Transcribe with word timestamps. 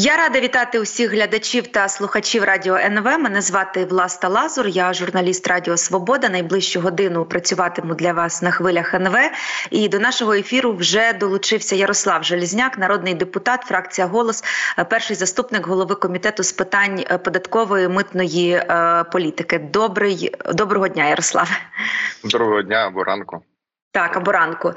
Я 0.00 0.16
рада 0.16 0.40
вітати 0.40 0.80
усіх 0.80 1.10
глядачів 1.10 1.66
та 1.66 1.88
слухачів 1.88 2.44
радіо 2.44 2.76
НВ. 2.76 3.04
Мене 3.04 3.42
звати 3.42 3.84
Власта 3.84 4.28
Лазур. 4.28 4.66
Я 4.66 4.92
журналіст 4.92 5.46
Радіо 5.48 5.76
Свобода. 5.76 6.28
Найближчу 6.28 6.80
годину 6.80 7.24
працюватиму 7.24 7.94
для 7.94 8.12
вас 8.12 8.42
на 8.42 8.50
хвилях 8.50 8.94
НВ. 8.94 9.16
І 9.70 9.88
до 9.88 9.98
нашого 9.98 10.34
ефіру 10.34 10.72
вже 10.72 11.12
долучився 11.12 11.76
Ярослав 11.76 12.24
Желізняк, 12.24 12.78
народний 12.78 13.14
депутат, 13.14 13.62
фракція 13.62 14.06
голос, 14.06 14.44
перший 14.90 15.16
заступник 15.16 15.66
голови 15.66 15.94
комітету 15.94 16.42
з 16.42 16.52
питань 16.52 17.04
податкової 17.24 17.88
митної 17.88 18.52
е, 18.52 19.04
політики. 19.12 19.58
Добрий 19.58 20.34
доброго 20.54 20.88
дня, 20.88 21.08
Ярославе. 21.08 21.56
Доброго 22.24 22.62
дня 22.62 22.76
або 22.76 23.04
ранку. 23.04 23.42
Так, 23.92 24.16
або 24.16 24.32
ранку. 24.32 24.72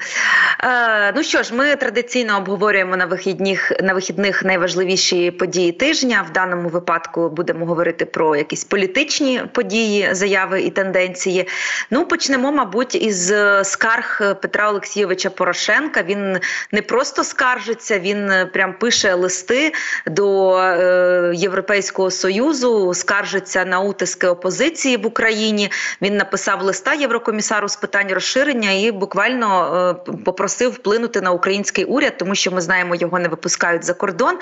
Е, 0.63 1.11
Ну 1.15 1.23
що 1.23 1.43
ж, 1.43 1.53
ми 1.53 1.75
традиційно 1.75 2.37
обговорюємо 2.37 2.97
на 2.97 3.05
вихідних 3.05 3.71
на 3.83 3.93
вихідних 3.93 4.43
найважливіші 4.43 5.31
події 5.31 5.71
тижня. 5.71 6.25
В 6.29 6.33
даному 6.33 6.69
випадку 6.69 7.29
будемо 7.29 7.65
говорити 7.65 8.05
про 8.05 8.35
якісь 8.35 8.63
політичні 8.63 9.41
події, 9.53 10.09
заяви 10.11 10.61
і 10.61 10.69
тенденції. 10.69 11.47
Ну, 11.91 12.05
почнемо, 12.05 12.51
мабуть, 12.51 12.95
із 12.95 13.33
скарг 13.63 14.35
Петра 14.41 14.69
Олексійовича 14.69 15.29
Порошенка. 15.29 16.03
Він 16.03 16.37
не 16.71 16.81
просто 16.81 17.23
скаржиться, 17.23 17.99
він 17.99 18.31
прям 18.53 18.73
пише 18.73 19.13
листи 19.13 19.73
до 20.07 20.57
е, 20.57 21.31
Європейського 21.35 22.11
союзу, 22.11 22.93
скаржиться 22.93 23.65
на 23.65 23.79
утиски 23.79 24.27
опозиції 24.27 24.97
в 24.97 25.05
Україні. 25.05 25.71
Він 26.01 26.17
написав 26.17 26.61
листа 26.61 26.93
Єврокомісару 26.93 27.67
з 27.67 27.75
питань 27.75 28.13
розширення 28.13 28.71
і 28.71 28.91
буквально 28.91 29.95
е, 30.07 30.11
попросив 30.25 30.50
вплинути 30.59 31.21
на 31.21 31.31
український 31.31 31.85
уряд, 31.85 32.17
тому 32.17 32.35
що 32.35 32.51
ми 32.51 32.61
знаємо, 32.61 32.95
його 32.95 33.19
не 33.19 33.27
випускають 33.27 33.83
за 33.83 33.93
кордон. 33.93 34.35
Е, 34.35 34.39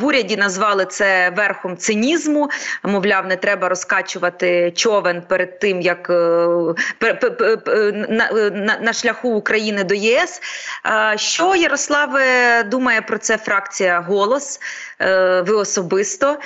в 0.00 0.04
уряді 0.04 0.36
назвали 0.36 0.84
це 0.84 1.30
верхом 1.36 1.76
цинізму. 1.76 2.50
Мовляв, 2.82 3.26
не 3.26 3.36
треба 3.36 3.68
розкачувати 3.68 4.72
човен 4.76 5.22
перед 5.28 5.58
тим, 5.58 5.80
як 5.80 6.10
е, 6.10 6.14
на, 8.08 8.78
на 8.82 8.92
шляху 8.92 9.28
України 9.28 9.84
до 9.84 9.94
ЄС. 9.94 10.42
Що 11.16 11.54
Ярославе 11.54 12.62
думає 12.62 13.00
про 13.00 13.18
це 13.18 13.38
фракція 13.38 14.00
голос? 14.00 14.60
Ви 15.46 15.52
особисто 15.52 16.38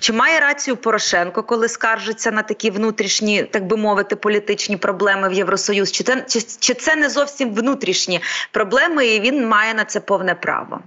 чи 0.00 0.12
має 0.12 0.40
рацію 0.40 0.76
Порошенко, 0.76 1.42
коли 1.42 1.68
скаржиться 1.68 2.30
на 2.30 2.42
такі 2.42 2.70
внутрішні, 2.70 3.42
так 3.42 3.66
би 3.66 3.76
мовити, 3.76 4.16
політичні 4.16 4.76
проблеми 4.76 5.28
в 5.28 5.32
Євросоюз? 5.32 5.92
Чи 5.92 6.04
це 6.04 6.24
чи, 6.28 6.40
чи 6.40 6.74
це 6.74 6.96
не 6.96 7.10
зовсім 7.10 7.54
внутрішні 7.54 8.20
проблеми, 8.52 9.06
і 9.06 9.20
він 9.20 9.48
має 9.48 9.74
на 9.74 9.84
це 9.84 10.00
повне 10.00 10.34
право? 10.34 10.80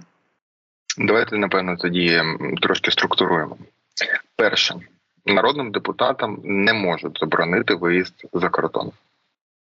Давайте 0.98 1.36
напевно 1.36 1.76
тоді 1.76 2.22
трошки 2.62 2.90
структуруємо. 2.90 3.56
Перше, 4.36 4.74
народним 5.26 5.70
депутатам 5.70 6.38
не 6.44 6.72
можуть 6.72 7.18
заборонити 7.20 7.74
виїзд 7.74 8.14
за 8.32 8.48
кордон. 8.48 8.92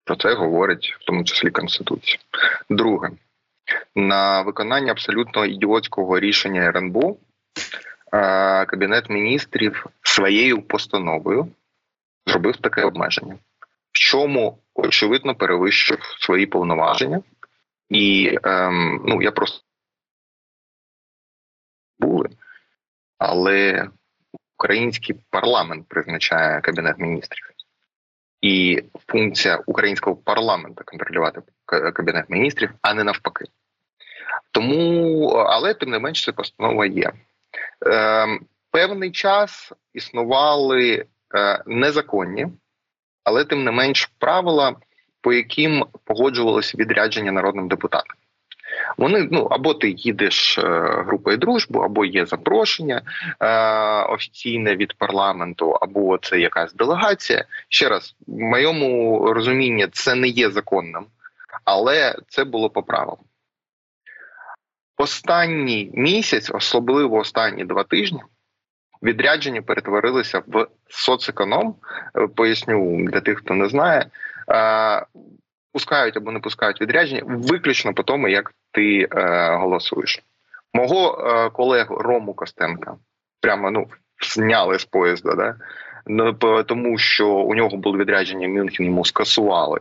Про 0.04 0.16
це 0.16 0.34
говорить 0.34 0.96
в 1.00 1.04
тому 1.04 1.24
числі 1.24 1.50
Конституція. 1.50 2.18
Друге, 2.70 3.10
на 3.94 4.42
виконання 4.42 4.92
абсолютно 4.92 5.46
ідіотського 5.46 6.20
рішення 6.20 6.62
РНБО 6.62 7.16
Кабінет 8.66 9.10
міністрів 9.10 9.86
своєю 10.02 10.62
постановою 10.62 11.48
зробив 12.26 12.56
таке 12.56 12.82
обмеження 12.82 13.38
в 13.92 13.98
чому 13.98 14.58
очевидно 14.74 15.34
перевищив 15.34 15.98
свої 16.20 16.46
повноваження, 16.46 17.22
і 17.88 18.38
ем, 18.42 19.02
ну 19.06 19.22
я 19.22 19.32
просто 19.32 19.64
були, 21.98 22.28
але 23.18 23.88
український 24.58 25.20
парламент 25.30 25.88
призначає 25.88 26.60
кабінет 26.60 26.98
міністрів, 26.98 27.50
і 28.40 28.82
функція 29.06 29.62
українського 29.66 30.16
парламенту 30.16 30.84
контролювати 30.84 31.42
кабінет 31.66 32.30
міністрів, 32.30 32.70
а 32.82 32.94
не 32.94 33.04
навпаки. 33.04 33.44
Тому, 34.50 35.28
але 35.28 35.74
тим 35.74 35.90
не 35.90 35.98
менш, 35.98 36.24
це 36.24 36.32
постанова 36.32 36.86
є. 36.86 37.12
Ем, 37.86 38.40
Певний 38.70 39.10
час 39.10 39.72
існували 39.94 41.06
е, 41.34 41.62
незаконні 41.66 42.46
але 43.24 43.44
тим 43.44 43.64
не 43.64 43.70
менш 43.70 44.10
правила, 44.18 44.76
по 45.20 45.32
яким 45.32 45.84
погоджувалося 46.04 46.78
відрядження 46.78 47.32
народним 47.32 47.68
депутатам. 47.68 48.16
Вони 48.98 49.28
ну 49.30 49.44
або 49.44 49.74
ти 49.74 49.90
їдеш 49.90 50.58
е, 50.58 50.62
групою 51.06 51.36
дружбу, 51.36 51.78
або 51.78 52.04
є 52.04 52.26
запрошення 52.26 53.02
е, 53.40 53.48
офіційне 54.02 54.76
від 54.76 54.98
парламенту, 54.98 55.70
або 55.70 56.18
це 56.18 56.40
якась 56.40 56.74
делегація. 56.74 57.44
Ще 57.68 57.88
раз, 57.88 58.14
в 58.26 58.38
моєму 58.38 59.18
розумінні, 59.32 59.86
це 59.92 60.14
не 60.14 60.28
є 60.28 60.50
законним, 60.50 61.06
але 61.64 62.16
це 62.28 62.44
було 62.44 62.70
по 62.70 62.82
правилам. 62.82 63.18
Останній 64.96 65.90
місяць, 65.94 66.50
особливо 66.54 67.16
останні 67.16 67.64
два 67.64 67.84
тижні, 67.84 68.20
відрядження 69.02 69.62
перетворилися 69.62 70.42
в 70.46 70.66
соцеконом. 70.88 71.74
Е, 72.16 72.26
поясню 72.26 73.06
для 73.10 73.20
тих, 73.20 73.38
хто 73.38 73.54
не 73.54 73.68
знає. 73.68 74.06
Е, 74.50 75.06
пускають 75.72 76.16
або 76.16 76.32
не 76.32 76.40
пускають 76.40 76.80
відрядження 76.80 77.22
виключно 77.26 77.94
по 77.94 78.02
тому, 78.02 78.28
як 78.28 78.54
ти 78.72 79.08
е, 79.10 79.56
голосуєш. 79.56 80.22
Мого 80.74 81.50
колегу 81.50 81.96
Рому 81.96 82.34
Костенка 82.34 82.96
прямо 83.40 83.70
ну 83.70 83.86
зняли 84.20 84.78
з 84.78 84.84
поїзда, 84.84 85.34
да? 85.34 85.56
Ну, 86.06 86.32
тому 86.62 86.98
що 86.98 87.28
у 87.28 87.54
нього 87.54 87.76
було 87.76 87.98
відрядження 87.98 88.48
Мюнхен, 88.48 88.86
йому 88.86 89.04
скасували, 89.04 89.80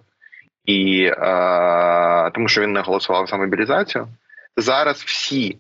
і 0.66 1.04
е, 1.04 2.32
тому 2.34 2.48
що 2.48 2.62
він 2.62 2.74
не 2.74 2.82
голосував 2.82 3.28
за 3.28 3.38
мобілізацію. 3.38 4.08
Зараз 4.58 5.04
всі 5.04 5.58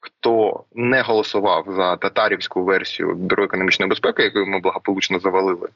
хто 0.00 0.64
не 0.72 1.02
голосував 1.02 1.64
за 1.68 1.96
татарівську 1.96 2.64
версію 2.64 3.14
бюро 3.14 3.44
економічної 3.44 3.88
безпеки, 3.88 4.22
яку 4.22 4.38
ми 4.38 4.60
благополучно 4.60 5.18
завалили, 5.18 5.68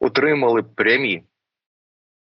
отримали 0.00 0.62
прямі 0.62 1.22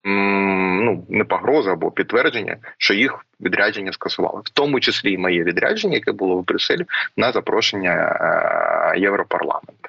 ну 0.06 1.06
не 1.08 1.24
погрози 1.24 1.70
або 1.70 1.90
підтвердження, 1.90 2.56
що 2.78 2.94
їх 2.94 3.26
відрядження 3.40 3.92
скасували, 3.92 4.40
в 4.44 4.50
тому 4.50 4.80
числі 4.80 5.12
і 5.12 5.18
моє 5.18 5.44
відрядження, 5.44 5.94
яке 5.94 6.12
було 6.12 6.36
в 6.36 6.44
Брюсселі 6.44 6.84
на 7.16 7.32
запрошення 7.32 7.92
е, 7.94 9.00
Європарламенту. 9.00 9.88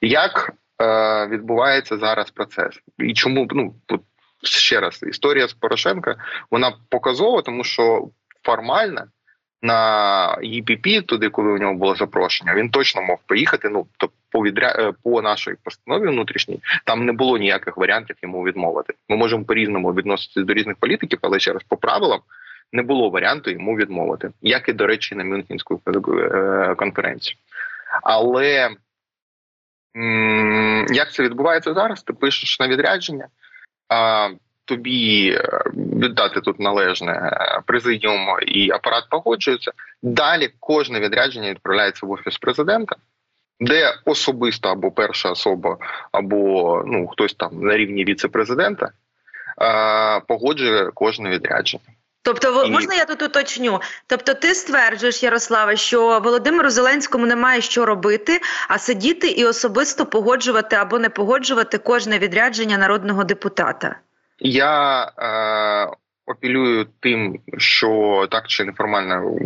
Як 0.00 0.52
е, 0.82 1.26
відбувається 1.26 1.98
зараз 1.98 2.30
процес, 2.30 2.80
і 2.98 3.14
чому 3.14 3.48
ну 3.50 3.74
ще 4.42 4.80
раз 4.80 5.02
історія 5.02 5.48
з 5.48 5.52
Порошенка 5.52 6.16
вона 6.50 6.72
показова, 6.88 7.42
тому 7.42 7.64
що 7.64 8.08
формально 8.48 9.04
на 9.62 10.38
ЄПП, 10.42 11.06
туди, 11.06 11.28
коли 11.28 11.52
у 11.52 11.58
нього 11.58 11.74
було 11.74 11.94
запрошення, 11.94 12.54
він 12.54 12.70
точно 12.70 13.02
мог 13.02 13.18
поїхати. 13.26 13.68
Ну 13.68 13.86
то 13.96 14.10
по 14.30 14.42
відря... 14.42 14.74
Е, 14.78 14.92
по 15.02 15.22
нашій 15.22 15.54
постанові 15.64 16.08
внутрішній 16.08 16.60
там 16.84 17.06
не 17.06 17.12
було 17.12 17.38
ніяких 17.38 17.76
варіантів 17.76 18.16
йому 18.22 18.44
відмовити. 18.44 18.94
Ми 19.08 19.16
можемо 19.16 19.44
по 19.44 19.54
різному 19.54 19.94
відноситися 19.94 20.42
до 20.42 20.52
різних 20.54 20.76
політиків, 20.76 21.18
але 21.22 21.38
ще 21.38 21.52
раз 21.52 21.62
по 21.68 21.76
правилам 21.76 22.20
не 22.72 22.82
було 22.82 23.10
варіанту 23.10 23.50
йому 23.50 23.76
відмовити, 23.76 24.30
як 24.42 24.68
і 24.68 24.72
до 24.72 24.86
речі, 24.86 25.14
на 25.14 25.24
Мюнхенську 25.24 25.80
е, 25.86 26.74
конференцію. 26.74 27.36
Але 28.02 28.70
як 30.90 31.12
це 31.12 31.22
відбувається 31.22 31.74
зараз? 31.74 32.02
Ти 32.02 32.12
пишеш 32.12 32.60
на 32.60 32.68
відрядження 32.68 33.28
тобі 34.68 35.30
е, 35.30 35.62
віддати 35.76 36.40
тут 36.40 36.60
належне 36.60 37.12
е, 37.12 37.60
президіум 37.66 38.26
і 38.46 38.70
апарат 38.70 39.04
погоджується. 39.10 39.72
Далі 40.02 40.50
кожне 40.60 41.00
відрядження 41.00 41.50
відправляється 41.50 42.06
в 42.06 42.10
офіс 42.10 42.38
президента, 42.38 42.96
де 43.60 43.94
особисто 44.04 44.68
або 44.68 44.90
перша 44.90 45.30
особа, 45.30 45.76
або 46.12 46.82
ну 46.86 47.06
хтось 47.06 47.34
там 47.34 47.50
на 47.60 47.76
рівні 47.76 48.04
віце-президента 48.04 48.90
е, 49.62 50.20
погоджує 50.28 50.90
кожне 50.94 51.30
відрядження. 51.30 51.84
Тобто, 52.22 52.64
і... 52.64 52.70
можна 52.70 52.94
я 52.94 53.04
тут 53.04 53.22
уточню? 53.22 53.80
Тобто, 54.06 54.34
ти 54.34 54.54
стверджуєш, 54.54 55.22
Ярославе, 55.22 55.76
що 55.76 56.20
Володимиру 56.20 56.70
Зеленському 56.70 57.26
немає 57.26 57.60
що 57.60 57.86
робити, 57.86 58.40
а 58.68 58.78
сидіти 58.78 59.28
і 59.28 59.44
особисто 59.44 60.06
погоджувати 60.06 60.76
або 60.76 60.98
не 60.98 61.08
погоджувати 61.08 61.78
кожне 61.78 62.18
відрядження 62.18 62.78
народного 62.78 63.24
депутата. 63.24 63.96
Я 64.40 65.02
е, 65.18 65.96
апелюю 66.26 66.86
тим, 67.00 67.40
що 67.58 68.26
так 68.30 68.46
чи 68.46 68.64
неформально 68.64 69.36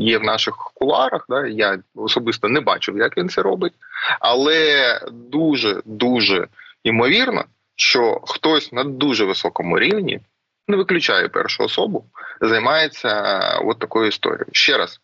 є 0.00 0.18
в 0.18 0.24
наших 0.24 0.56
куларах. 0.74 1.26
Да, 1.28 1.46
Я 1.46 1.78
особисто 1.94 2.48
не 2.48 2.60
бачив, 2.60 2.98
як 2.98 3.16
він 3.16 3.28
це 3.28 3.42
робить, 3.42 3.72
але 4.20 5.00
дуже 5.12 5.82
дуже 5.84 6.48
ймовірно, 6.84 7.44
що 7.76 8.20
хтось 8.24 8.72
на 8.72 8.84
дуже 8.84 9.24
високому 9.24 9.78
рівні 9.78 10.20
не 10.68 10.76
виключає 10.76 11.28
першу 11.28 11.64
особу, 11.64 12.04
займається 12.40 13.08
е, 13.08 13.60
от 13.64 13.78
такою 13.78 14.08
історією. 14.08 14.46
Ще 14.52 14.78
раз. 14.78 15.00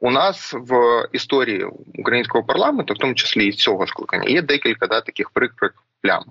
У 0.00 0.10
нас 0.10 0.54
в 0.54 1.06
історії 1.12 1.66
українського 1.94 2.44
парламенту, 2.44 2.94
в 2.94 2.98
тому 2.98 3.14
числі 3.14 3.46
і 3.46 3.52
цього 3.52 3.86
скликання, 3.86 4.28
є 4.28 4.42
декілька 4.42 4.86
да, 4.86 5.00
таких 5.00 5.30
прикрих 5.30 5.72
плям. 6.02 6.24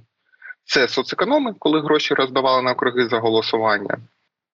Це 0.69 0.87
соцекономи, 0.87 1.53
коли 1.59 1.81
гроші 1.81 2.13
роздавали 2.13 2.61
на 2.61 2.71
округи 2.71 3.07
за 3.07 3.19
голосування. 3.19 3.97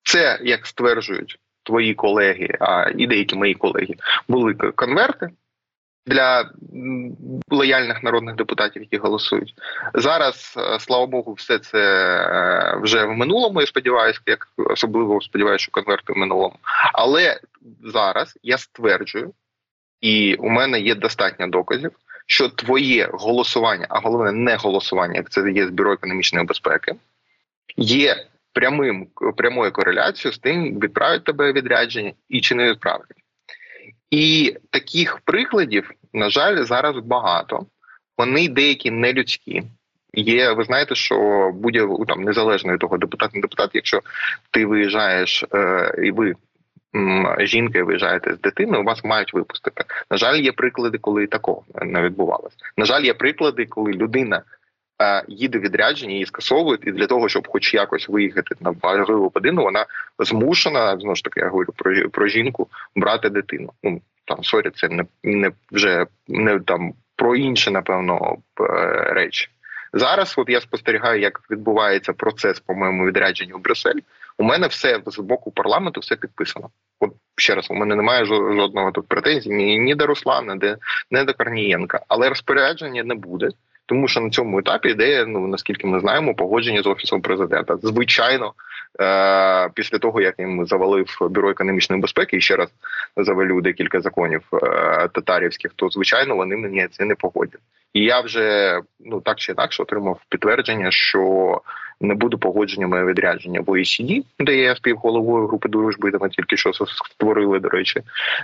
Це, 0.03 0.39
як 0.43 0.67
стверджують 0.67 1.39
твої 1.63 1.93
колеги, 1.93 2.49
а 2.59 2.89
і 2.97 3.07
деякі 3.07 3.35
мої 3.35 3.53
колеги, 3.53 3.95
були 4.27 4.53
конверти 4.53 5.29
для 6.05 6.49
лояльних 7.49 8.03
народних 8.03 8.35
депутатів, 8.35 8.81
які 8.81 8.97
голосують. 8.97 9.53
Зараз, 9.93 10.53
е, 10.57 10.79
слава 10.79 11.05
Богу, 11.05 11.33
все 11.33 11.59
це 11.59 11.79
е, 11.79 12.79
вже 12.81 13.05
в 13.05 13.11
минулому. 13.11 13.61
Я 13.61 13.67
сподіваюся, 13.67 14.19
як 14.25 14.47
особливо 14.57 15.21
сподіваюся, 15.21 15.63
що 15.63 15.71
конверти 15.71 16.13
в 16.13 16.17
минулому. 16.17 16.55
Але 16.93 17.39
зараз 17.83 18.37
я 18.43 18.57
стверджую, 18.57 19.33
і 20.01 20.35
у 20.35 20.49
мене 20.49 20.79
є 20.79 20.95
достатньо 20.95 21.47
доказів. 21.47 21.91
Що 22.25 22.49
твоє 22.49 23.09
голосування, 23.13 23.85
а 23.89 23.99
головне 23.99 24.31
не 24.31 24.55
голосування, 24.55 25.15
як 25.15 25.29
це 25.29 25.51
є 25.51 25.67
з 25.67 25.69
бюро 25.69 25.93
економічної 25.93 26.45
безпеки, 26.45 26.95
є 27.77 28.25
прямим 28.53 29.07
прямою 29.37 29.71
кореляцією 29.71 30.33
з 30.33 30.39
тим, 30.39 30.79
відправить 30.79 31.23
тебе 31.23 31.53
відрядження 31.53 32.13
і 32.29 32.41
чи 32.41 32.55
не 32.55 32.69
відправить. 32.69 33.07
І 34.11 34.55
таких 34.69 35.19
прикладів, 35.25 35.91
на 36.13 36.29
жаль, 36.29 36.63
зараз 36.63 36.95
багато. 36.97 37.65
Вони 38.17 38.49
деякі 38.49 38.91
нелюдські. 38.91 39.63
Є, 40.13 40.51
ви 40.51 40.63
знаєте, 40.63 40.95
що 40.95 41.51
будь 41.53 42.07
там 42.07 42.23
незалежно 42.23 42.73
від 42.73 42.79
того, 42.79 42.97
депутат 42.97 43.35
не 43.35 43.41
депутат, 43.41 43.69
якщо 43.73 44.01
ти 44.51 44.65
виїжджаєш 44.65 45.43
е, 45.53 45.95
і 46.03 46.11
ви 46.11 46.35
жінка 47.39 47.79
і 47.79 47.81
виїжджаєте 47.81 48.33
з 48.33 48.39
дитиною, 48.39 48.83
вас 48.83 49.03
мають 49.03 49.33
випустити. 49.33 49.83
На 50.11 50.17
жаль, 50.17 50.35
є 50.35 50.51
приклади, 50.51 50.97
коли 50.97 51.27
такого 51.27 51.63
не 51.81 52.01
відбувалося. 52.01 52.55
На 52.77 52.85
жаль, 52.85 53.01
є 53.01 53.13
приклади, 53.13 53.65
коли 53.65 53.91
людина 53.91 54.41
е, 55.01 55.23
їде 55.27 55.59
відрядження, 55.59 56.13
її 56.13 56.25
скасовують, 56.25 56.87
і 56.87 56.91
для 56.91 57.07
того, 57.07 57.29
щоб 57.29 57.47
хоч 57.47 57.73
якось 57.73 58.09
виїхати 58.09 58.55
на 58.59 58.75
важливу 58.81 59.31
годину, 59.33 59.63
вона 59.63 59.85
змушена 60.19 60.97
знову 60.97 61.15
ж 61.15 61.23
таки, 61.23 61.39
я 61.39 61.49
говорю 61.49 61.73
про 61.75 62.09
про 62.09 62.27
жінку 62.27 62.67
брати 62.95 63.29
дитину. 63.29 63.69
Ну 63.83 64.01
там 64.25 64.43
sorry, 64.43 64.69
це 64.75 64.89
не 64.89 65.05
не 65.23 65.51
вже 65.71 66.05
не 66.27 66.59
там 66.59 66.93
про 67.15 67.35
інше, 67.35 67.71
напевно, 67.71 68.37
е, 68.59 68.63
речі. 69.13 69.49
Зараз 69.93 70.35
от 70.37 70.49
я 70.49 70.61
спостерігаю, 70.61 71.21
як 71.21 71.41
відбувається 71.51 72.13
процес 72.13 72.59
по 72.59 72.73
моєму 72.73 73.05
відрядженню 73.05 73.57
в 73.57 73.61
Брюссель. 73.61 73.99
У 74.37 74.43
мене 74.43 74.67
все 74.67 75.01
з 75.05 75.19
боку 75.19 75.51
парламенту 75.51 75.99
все 75.99 76.15
підписано. 76.15 76.69
От 76.99 77.11
ще 77.37 77.55
раз, 77.55 77.67
у 77.71 77.73
мене 77.73 77.95
немає 77.95 78.25
жодного 78.25 78.91
тут 78.91 79.07
претензій 79.07 79.49
ні, 79.49 79.79
ні 79.79 79.95
до 79.95 80.05
Руслана, 80.05 80.55
ні, 80.55 80.75
ні 81.11 81.23
до 81.23 81.33
Корнієнка, 81.33 81.99
але 82.07 82.29
розпорядження 82.29 83.03
не 83.03 83.15
буде 83.15 83.49
тому 83.85 84.07
що 84.07 84.21
на 84.21 84.29
цьому 84.29 84.59
етапі 84.59 84.89
йде, 84.89 85.25
ну 85.27 85.47
наскільки 85.47 85.87
ми 85.87 85.99
знаємо, 85.99 86.35
погодження 86.35 86.81
з 86.81 86.87
офісом 86.87 87.21
президента. 87.21 87.77
Звичайно, 87.83 88.53
е- 89.01 89.69
після 89.73 89.97
того 89.97 90.21
як 90.21 90.39
він 90.39 90.65
завалив 90.65 91.17
бюро 91.21 91.49
економічної 91.49 92.01
безпеки 92.01 92.37
і 92.37 92.41
ще 92.41 92.55
раз 92.55 92.69
завалю 93.17 93.61
декілька 93.61 94.01
законів 94.01 94.41
е- 94.53 95.07
татарівських, 95.13 95.71
то 95.75 95.89
звичайно 95.89 96.35
вони 96.35 96.57
мені 96.57 96.87
це 96.91 97.05
не 97.05 97.15
погодять. 97.15 97.61
І 97.93 98.03
я 98.03 98.21
вже 98.21 98.79
ну 98.99 99.21
так 99.21 99.37
чи 99.37 99.51
інакше 99.51 99.83
отримав 99.83 100.19
підтвердження, 100.29 100.91
що 100.91 101.61
не 102.01 102.13
буде 102.13 102.37
погодження 102.37 102.87
моє 102.87 103.05
відрядження 103.05 103.61
в 103.61 103.69
ОECD, 103.69 104.23
де 104.39 104.55
я 104.55 104.75
співголовою 104.75 105.47
групи 105.47 105.69
дружби, 105.69 106.11
ми 106.21 106.29
тільки 106.29 106.57
що 106.57 106.71
створили, 106.73 107.59
до 107.59 107.69
речі, 107.69 108.01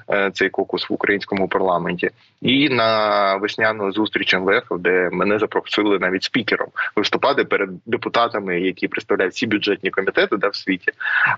е, 0.10 0.32
цей 0.34 0.50
кокус 0.50 0.90
в 0.90 0.94
українському 0.94 1.48
парламенті, 1.48 2.10
і 2.42 2.70
на 2.70 3.36
весняну 3.36 3.92
зустріч 3.92 4.34
МВФ, 4.34 4.66
де 4.72 5.10
мене 5.12 5.40
запросили 5.40 6.00
навіть 6.00 6.24
спікером 6.24 6.68
виступати 6.96 7.44
перед 7.44 7.70
депутатами, 7.86 8.62
які 8.62 8.88
представляють 8.88 9.34
всі 9.34 9.48
бюджетні 9.48 9.90
комітети, 9.90 10.38
да 10.38 10.48
в 10.48 10.56
світі, 10.56 10.92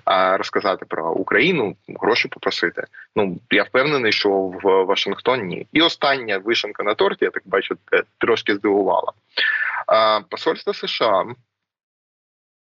а 0.05 0.37
розказати 0.37 0.85
про 0.89 1.11
Україну, 1.11 1.75
гроші 1.99 2.27
попросити. 2.27 2.83
Ну 3.15 3.37
я 3.51 3.63
впевнений, 3.63 4.11
що 4.11 4.29
в 4.29 4.83
Вашингтоні 4.83 5.67
і 5.73 5.81
остання 5.81 6.37
вишенка 6.37 6.83
на 6.83 6.93
торті, 6.93 7.25
я 7.25 7.31
так 7.31 7.43
бачу, 7.45 7.75
трошки 8.17 8.55
здивувала. 8.55 9.11
Посольство 10.29 10.73
США 10.73 11.25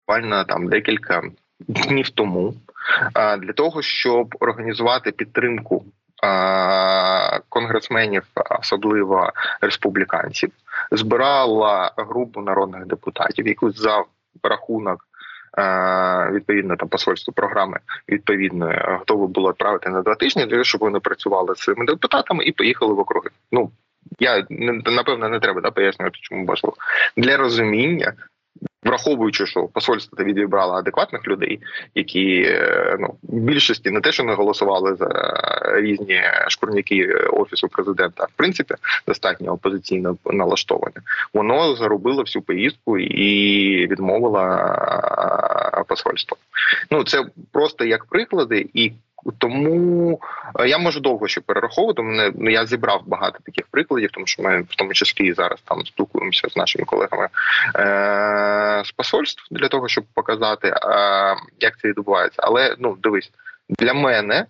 буквально 0.06 0.44
там 0.44 0.68
декілька 0.68 1.22
днів 1.68 2.10
тому 2.10 2.54
для 3.38 3.52
того, 3.52 3.82
щоб 3.82 4.34
організувати 4.40 5.12
підтримку 5.12 5.84
конгресменів, 7.48 8.22
особливо 8.60 9.32
республіканців, 9.60 10.50
збирала 10.90 11.92
групу 11.96 12.40
народних 12.40 12.86
депутатів, 12.86 13.48
яку 13.48 13.72
за 13.72 14.04
рахунок. 14.42 15.06
Відповідно, 16.32 16.76
там 16.76 16.88
посольство 16.88 17.32
програми 17.32 17.78
відповідно 18.08 18.96
готове 18.98 19.26
було 19.26 19.50
відправити 19.50 19.90
на 19.90 20.02
два 20.02 20.14
тижні 20.14 20.42
для 20.42 20.50
того, 20.50 20.64
щоб 20.64 20.80
вони 20.80 21.00
працювали 21.00 21.54
з 21.54 21.58
цими 21.58 21.86
депутатами 21.86 22.44
і 22.44 22.52
поїхали 22.52 22.94
в 22.94 22.98
округи. 22.98 23.30
Ну 23.52 23.70
я 24.18 24.46
напевно 24.84 25.28
не 25.28 25.40
треба 25.40 25.60
да, 25.60 25.70
пояснювати, 25.70 26.18
чому 26.20 26.46
важливо 26.46 26.76
для 27.16 27.36
розуміння 27.36 28.12
Враховуючи, 28.82 29.46
що 29.46 29.68
посольство 29.68 30.24
відібрало 30.24 30.72
адекватних 30.72 31.28
людей, 31.28 31.60
які 31.94 32.42
е, 32.46 32.96
ну 33.00 33.14
більшості 33.22 33.90
не 33.90 34.00
те, 34.00 34.12
що 34.12 34.24
не 34.24 34.34
голосували 34.34 34.94
за 34.94 35.08
різні 35.74 36.22
шкурняки 36.48 37.14
офісу 37.14 37.68
президента, 37.68 38.22
а 38.22 38.24
в 38.24 38.32
принципі 38.36 38.74
достатньо 39.06 39.52
опозиційно 39.52 40.16
налаштоване, 40.24 40.96
воно 41.34 41.76
заробило 41.76 42.22
всю 42.22 42.42
поїздку 42.42 42.98
і 42.98 43.86
відмовило 43.86 44.40
посольство. 45.88 46.36
Ну 46.90 47.04
це 47.04 47.24
просто 47.52 47.84
як 47.84 48.04
приклади 48.04 48.66
і. 48.74 48.92
Тому 49.38 50.20
е, 50.60 50.68
я 50.68 50.78
можу 50.78 51.00
довго 51.00 51.28
ще 51.28 51.40
перераховувати. 51.40 52.02
Мене 52.02 52.32
ну 52.34 52.50
я 52.50 52.66
зібрав 52.66 53.02
багато 53.06 53.38
таких 53.44 53.66
прикладів, 53.66 54.10
тому 54.12 54.26
що 54.26 54.42
ми 54.42 54.62
в 54.62 54.74
тому 54.76 54.92
числі 54.92 55.32
зараз 55.32 55.60
там 55.64 55.86
спілкуємося 55.86 56.48
з 56.48 56.56
нашими 56.56 56.84
колегами 56.84 57.28
е- 57.76 58.82
з 58.84 58.92
посольств 58.92 59.44
для 59.50 59.68
того, 59.68 59.88
щоб 59.88 60.04
показати, 60.14 60.68
е- 60.68 61.36
як 61.60 61.78
це 61.78 61.88
відбувається. 61.88 62.42
Але 62.42 62.76
ну 62.78 62.96
дивись, 63.02 63.30
для 63.68 63.94
мене 63.94 64.46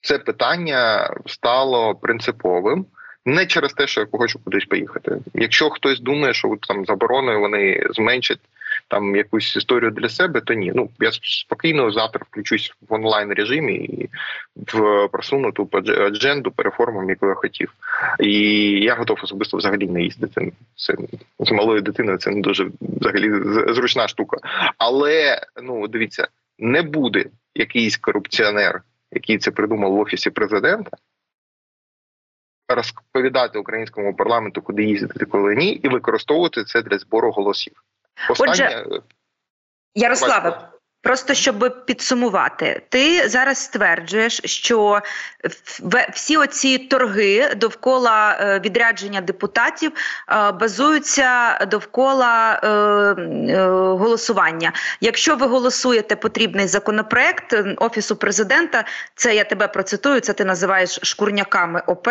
це 0.00 0.18
питання 0.18 1.10
стало 1.26 1.94
принциповим. 1.94 2.86
Не 3.26 3.46
через 3.46 3.72
те, 3.72 3.86
що 3.86 4.00
я 4.00 4.06
хочу 4.12 4.38
кудись 4.44 4.64
поїхати. 4.64 5.18
Якщо 5.34 5.70
хтось 5.70 6.00
думає, 6.00 6.34
що 6.34 6.56
там 6.68 6.84
забороною 6.84 7.40
вони 7.40 7.86
зменшать 7.90 8.40
там 8.94 9.16
якусь 9.16 9.56
історію 9.56 9.90
для 9.90 10.08
себе, 10.08 10.40
то 10.40 10.54
ні. 10.54 10.72
Ну 10.74 10.90
я 11.00 11.10
спокійно 11.12 11.90
завтра 11.90 12.20
включусь 12.30 12.72
в 12.88 12.94
онлайн 12.94 13.32
режимі 13.32 13.74
і 13.74 14.08
в 14.56 15.08
просунуту 15.08 15.68
адженду 16.06 16.50
по 16.50 16.62
реформам, 16.62 17.10
яку 17.10 17.26
я 17.26 17.34
хотів. 17.34 17.72
І 18.20 18.30
я 18.80 18.94
готов 18.94 19.18
особисто 19.22 19.56
взагалі 19.56 19.86
не 19.86 20.02
їздити. 20.02 20.52
Це 20.76 20.94
з 21.38 21.50
малою 21.50 21.80
дитиною 21.80 22.18
це 22.18 22.30
не 22.30 22.40
дуже 22.40 22.70
взагалі 22.80 23.30
зручна 23.74 24.08
штука. 24.08 24.36
Але 24.78 25.40
ну 25.62 25.88
дивіться, 25.88 26.28
не 26.58 26.82
буде 26.82 27.24
якийсь 27.54 27.96
корупціонер, 27.96 28.82
який 29.12 29.38
це 29.38 29.50
придумав 29.50 29.92
в 29.92 29.98
офісі 29.98 30.30
президента. 30.30 30.96
Розповідати 32.68 33.58
українському 33.58 34.14
парламенту, 34.16 34.62
куди 34.62 34.84
їздити, 34.84 35.24
коли 35.24 35.56
ні, 35.56 35.70
і 35.72 35.88
використовувати 35.88 36.64
це 36.64 36.82
для 36.82 36.98
збору 36.98 37.30
голосів. 37.30 37.74
Останнє... 38.28 38.52
Отже, 38.52 38.84
Ярославе, 39.94 40.68
просто 41.02 41.34
щоб 41.34 41.86
підсумувати, 41.86 42.82
ти 42.88 43.28
зараз 43.28 43.58
стверджуєш, 43.58 44.40
що 44.44 45.00
всі 46.12 46.36
оці 46.36 46.78
торги 46.78 47.54
довкола 47.54 48.38
е, 48.40 48.60
відрядження 48.60 49.20
депутатів 49.20 49.92
е, 50.28 50.52
базуються 50.52 51.58
довкола 51.70 52.60
е, 52.64 53.60
голосування. 53.98 54.72
Якщо 55.00 55.36
ви 55.36 55.46
голосуєте 55.46 56.16
потрібний 56.16 56.66
законопроект 56.66 57.56
офісу 57.76 58.16
президента, 58.16 58.84
це 59.14 59.34
я 59.34 59.44
тебе 59.44 59.68
процитую. 59.68 60.20
Це 60.20 60.32
ти 60.32 60.44
називаєш 60.44 60.98
шкурняками 61.02 61.82
ОП. 61.86 62.08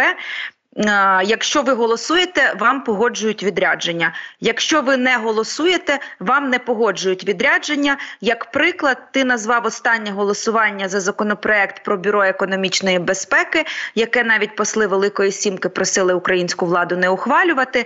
Якщо 1.24 1.62
ви 1.62 1.74
голосуєте, 1.74 2.54
вам 2.60 2.84
погоджують 2.84 3.44
відрядження. 3.44 4.14
Якщо 4.40 4.82
ви 4.82 4.98
не 4.98 5.18
голосуєте, 5.18 6.00
вам 6.20 6.50
не 6.50 6.60
погоджують 6.60 7.28
відрядження. 7.28 7.98
Як 8.22 8.52
приклад, 8.52 8.98
ти 9.12 9.24
назвав 9.26 9.66
останнє 9.66 10.12
голосування 10.12 10.90
за 10.90 11.00
законопроект 11.00 11.84
про 11.84 11.98
бюро 11.98 12.24
економічної 12.24 13.00
безпеки, 13.00 13.66
яке 13.96 14.24
навіть 14.24 14.56
посли 14.56 14.88
Великої 14.88 15.32
Сімки 15.32 15.70
просили 15.70 16.14
українську 16.14 16.66
владу 16.66 16.98
не 16.98 17.10
ухвалювати. 17.10 17.86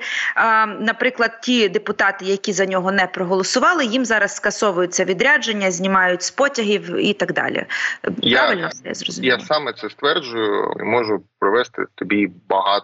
Наприклад, 0.79 1.41
ті 1.41 1.69
депутати, 1.69 2.25
які 2.25 2.53
за 2.53 2.65
нього 2.65 2.91
не 2.91 3.07
проголосували, 3.07 3.85
їм 3.85 4.05
зараз 4.05 4.35
скасовуються 4.35 5.05
відрядження, 5.05 5.71
знімають 5.71 6.23
з 6.23 6.31
потягів 6.31 6.95
і 6.95 7.13
так 7.13 7.33
далі. 7.33 7.65
Правильно 8.01 8.61
я, 8.61 8.67
все 8.67 8.93
зрозуміло? 8.93 9.37
Я 9.39 9.45
саме 9.45 9.73
це 9.73 9.89
стверджую 9.89 10.73
і 10.79 10.83
можу 10.83 11.23
провести 11.39 11.83
тобі 11.95 12.31
багато 12.49 12.76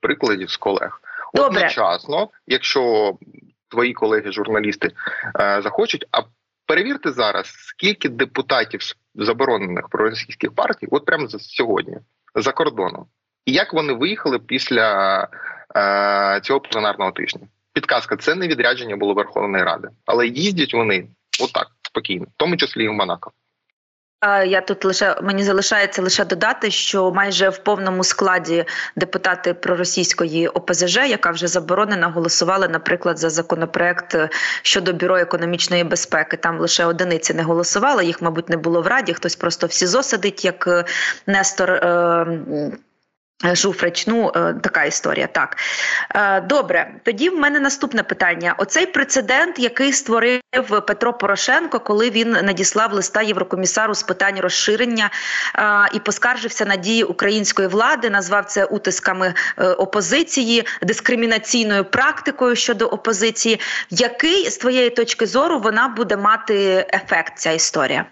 прикладів 0.00 0.50
з 0.50 0.56
колег. 0.56 1.00
Добре. 1.34 1.48
Одночасно, 1.48 2.28
якщо 2.46 3.14
твої 3.68 3.92
колеги-журналісти 3.92 4.90
е, 5.40 5.60
захочуть, 5.62 6.06
а 6.12 6.22
перевірте 6.66 7.12
зараз, 7.12 7.46
скільки 7.46 8.08
депутатів 8.08 8.80
заборонених 9.14 9.88
проросійських 9.88 10.54
партій, 10.54 10.86
от 10.90 11.04
прямо 11.04 11.26
за 11.26 11.38
сьогодні, 11.38 11.96
за 12.34 12.52
кордоном, 12.52 13.06
і 13.46 13.52
як 13.52 13.72
вони 13.72 13.92
виїхали 13.92 14.38
після 14.38 15.28
е, 15.76 16.40
цього 16.42 16.60
пленарного 16.60 17.12
тижня. 17.12 17.42
Підказка 17.72 18.16
це 18.16 18.34
не 18.34 18.48
відрядження 18.48 18.96
було 18.96 19.14
Верховної 19.14 19.64
Ради, 19.64 19.88
але 20.06 20.26
їздять 20.26 20.74
вони 20.74 21.06
отак 21.40 21.66
спокійно, 21.82 22.24
в 22.24 22.36
тому 22.36 22.56
числі 22.56 22.84
і 22.84 22.88
в 22.88 22.92
Монако. 22.92 23.32
Я 24.46 24.60
тут 24.60 24.84
лише 24.84 25.16
мені 25.22 25.44
залишається 25.44 26.02
лише 26.02 26.24
додати, 26.24 26.70
що 26.70 27.10
майже 27.10 27.48
в 27.48 27.58
повному 27.58 28.04
складі 28.04 28.64
депутати 28.96 29.54
проросійської 29.54 30.48
ОПЗЖ, 30.48 30.96
яка 30.96 31.30
вже 31.30 31.46
заборонена, 31.46 32.08
голосували, 32.08 32.68
наприклад, 32.68 33.18
за 33.18 33.30
законопроект 33.30 34.16
щодо 34.62 34.92
бюро 34.92 35.16
економічної 35.16 35.84
безпеки. 35.84 36.36
Там 36.36 36.60
лише 36.60 36.84
одиниці 36.84 37.34
не 37.34 37.42
голосували. 37.42 38.04
Їх, 38.04 38.22
мабуть, 38.22 38.48
не 38.48 38.56
було 38.56 38.82
в 38.82 38.86
раді. 38.86 39.12
Хтось 39.12 39.36
просто 39.36 39.66
в 39.66 39.72
СІЗО 39.72 40.02
сидить, 40.02 40.44
як 40.44 40.66
е, 40.66 40.84
Нестор. 41.26 41.70
Е 41.70 42.26
Жуфрич, 43.42 44.06
ну 44.06 44.32
е, 44.36 44.54
така 44.62 44.84
історія. 44.84 45.26
Так 45.26 45.56
е, 46.14 46.40
добре. 46.40 46.94
Тоді 47.02 47.28
в 47.28 47.38
мене 47.38 47.60
наступне 47.60 48.02
питання: 48.02 48.54
оцей 48.58 48.86
прецедент, 48.86 49.58
який 49.58 49.92
створив 49.92 50.40
Петро 50.86 51.12
Порошенко, 51.12 51.80
коли 51.80 52.10
він 52.10 52.30
надіслав 52.30 52.92
листа 52.92 53.22
Єврокомісару 53.22 53.94
з 53.94 54.02
питань 54.02 54.40
розширення 54.40 55.10
е, 55.58 55.88
і 55.92 55.98
поскаржився 55.98 56.64
на 56.64 56.76
дії 56.76 57.04
української 57.04 57.68
влади, 57.68 58.10
назвав 58.10 58.44
це 58.44 58.64
утисками 58.64 59.34
опозиції, 59.78 60.66
дискримінаційною 60.82 61.84
практикою 61.84 62.56
щодо 62.56 62.86
опозиції. 62.86 63.60
Який 63.90 64.50
з 64.50 64.56
твоєї 64.56 64.90
точки 64.90 65.26
зору 65.26 65.58
вона 65.58 65.88
буде 65.88 66.16
мати 66.16 66.86
ефект? 66.92 67.38
Ця 67.38 67.50
історія? 67.50 68.06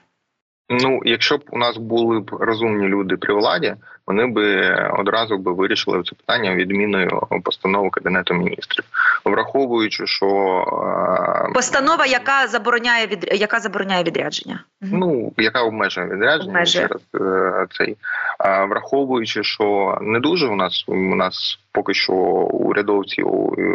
Ну, 0.81 1.01
якщо 1.05 1.39
б 1.39 1.45
у 1.51 1.59
нас 1.59 1.77
були 1.77 2.21
б 2.21 2.31
розумні 2.31 2.89
люди 2.89 3.17
при 3.17 3.35
владі 3.35 3.75
вони 4.07 4.27
би 4.27 4.75
одразу 4.99 5.39
би 5.39 5.53
вирішили 5.53 6.03
це 6.03 6.15
питання 6.15 6.55
відміною 6.55 7.23
постанови 7.45 7.91
кабінету 7.91 8.35
міністрів, 8.35 8.85
враховуючи, 9.25 10.07
що 10.07 10.27
е, 11.49 11.53
постанова, 11.53 12.07
яка 12.07 12.47
забороняє 12.47 13.07
від 13.07 13.29
яка 13.33 13.61
забороняє 13.61 14.05
відрядження, 14.05 14.65
ну 14.81 15.33
яка 15.37 15.63
обмежує 15.63 16.07
відрядження 16.07 16.53
Обмежує. 16.53 16.89
через 16.89 17.03
е, 17.15 17.67
цей. 17.71 17.97
Враховуючи, 18.69 19.45
що 19.45 19.99
не 20.01 20.21
дуже 20.21 20.47
у 20.47 20.57
нас 20.57 20.85
у 20.87 21.15
нас 21.15 21.59
поки 21.73 21.95
що 21.95 22.13
урядовці, 22.13 23.23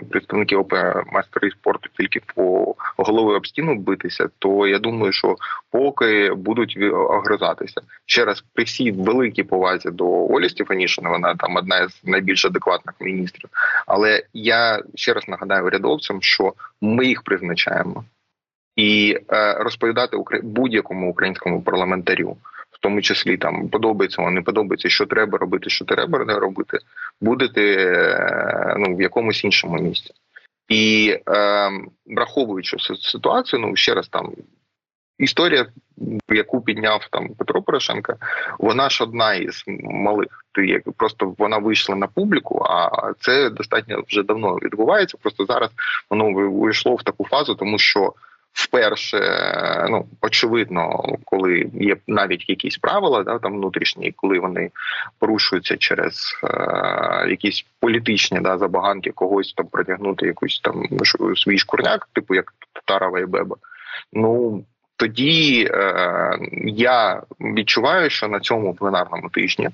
представники 0.09 0.55
ОП 0.55 0.73
майстери 1.13 1.51
спорту 1.51 1.89
тільки 1.97 2.21
по 2.35 2.75
голови 2.97 3.35
об 3.35 3.47
стіну 3.47 3.75
битися, 3.75 4.29
то 4.39 4.67
я 4.67 4.79
думаю, 4.79 5.11
що 5.13 5.35
поки 5.71 6.33
будуть 6.33 6.77
огризатися. 6.93 7.81
Ще 8.05 8.25
раз 8.25 8.43
при 8.53 8.63
всій 8.63 8.91
великій 8.91 9.43
повазі 9.43 9.89
до 9.91 10.16
Олі 10.25 10.49
Стефанішина, 10.49 11.09
вона 11.09 11.35
там 11.35 11.55
одна 11.55 11.89
з 11.89 12.03
найбільш 12.03 12.45
адекватних 12.45 12.95
міністрів. 12.99 13.49
Але 13.87 14.23
я 14.33 14.81
ще 14.95 15.13
раз 15.13 15.27
нагадаю 15.27 15.65
урядовцям, 15.65 16.21
що 16.21 16.53
ми 16.81 17.05
їх 17.05 17.21
призначаємо, 17.21 18.05
і 18.75 19.17
е, 19.31 19.53
розповідати 19.53 20.17
будь-якому 20.43 21.11
українському 21.11 21.61
парламентарю 21.61 22.37
в 22.71 22.79
тому 22.79 23.01
числі 23.01 23.37
там 23.37 23.69
подобається, 23.69 24.21
воно 24.21 24.33
не 24.33 24.41
подобається, 24.41 24.89
що 24.89 25.05
треба 25.05 25.37
робити, 25.37 25.69
що 25.69 25.85
треба 25.85 26.25
не 26.25 26.33
робити, 26.33 26.77
будете 27.21 27.61
е, 27.61 28.75
ну 28.77 28.95
в 28.95 29.01
якомусь 29.01 29.43
іншому 29.43 29.81
місці. 29.81 30.13
І 30.69 31.15
е, 31.29 31.69
враховуючи 32.05 32.77
ситуацію, 33.01 33.59
ну 33.59 33.75
ще 33.75 33.93
раз 33.93 34.07
там 34.07 34.31
історія, 35.19 35.65
яку 36.29 36.61
підняв 36.61 37.07
там 37.11 37.29
Петро 37.29 37.61
Порошенко, 37.61 38.13
вона 38.59 38.89
ж 38.89 39.03
одна 39.03 39.33
із 39.33 39.63
малих. 39.83 40.45
Ти 40.51 40.83
просто 40.97 41.35
вона 41.37 41.57
вийшла 41.57 41.95
на 41.95 42.07
публіку, 42.07 42.65
а 42.69 42.89
це 43.19 43.49
достатньо 43.49 44.03
вже 44.07 44.23
давно 44.23 44.55
відбувається. 44.55 45.17
Просто 45.21 45.45
зараз 45.45 45.69
воно 46.09 46.49
вийшло 46.49 46.95
в 46.95 47.03
таку 47.03 47.25
фазу, 47.27 47.55
тому 47.55 47.79
що 47.79 48.13
вперше, 48.57 49.19
ну 49.89 50.05
очевидно, 50.21 51.03
коли 51.25 51.69
є 51.73 51.97
навіть 52.07 52.49
якісь 52.49 52.77
правила, 52.77 53.23
да 53.23 53.39
там 53.39 53.53
внутрішні, 53.53 54.13
коли 54.15 54.39
вони 54.39 54.71
порушуються 55.19 55.77
через 55.77 56.39
е, 56.43 57.29
якісь 57.29 57.65
політичні 57.79 58.39
да 58.39 58.57
забаганки 58.57 59.11
когось 59.11 59.53
там 59.53 59.67
притягнути 59.67 60.25
якусь 60.25 60.59
там 60.59 60.83
свій 61.35 61.57
шкурняк, 61.57 62.09
типу 62.13 62.35
як 62.35 62.53
Татарова 62.73 63.19
і 63.19 63.25
Беба. 63.25 63.55
Ну 64.13 64.63
тоді 64.97 65.69
е, 65.71 66.39
я 66.63 67.21
відчуваю, 67.39 68.09
що 68.09 68.27
на 68.27 68.39
цьому 68.39 68.73
пленарному 68.73 69.29
тижні 69.29 69.69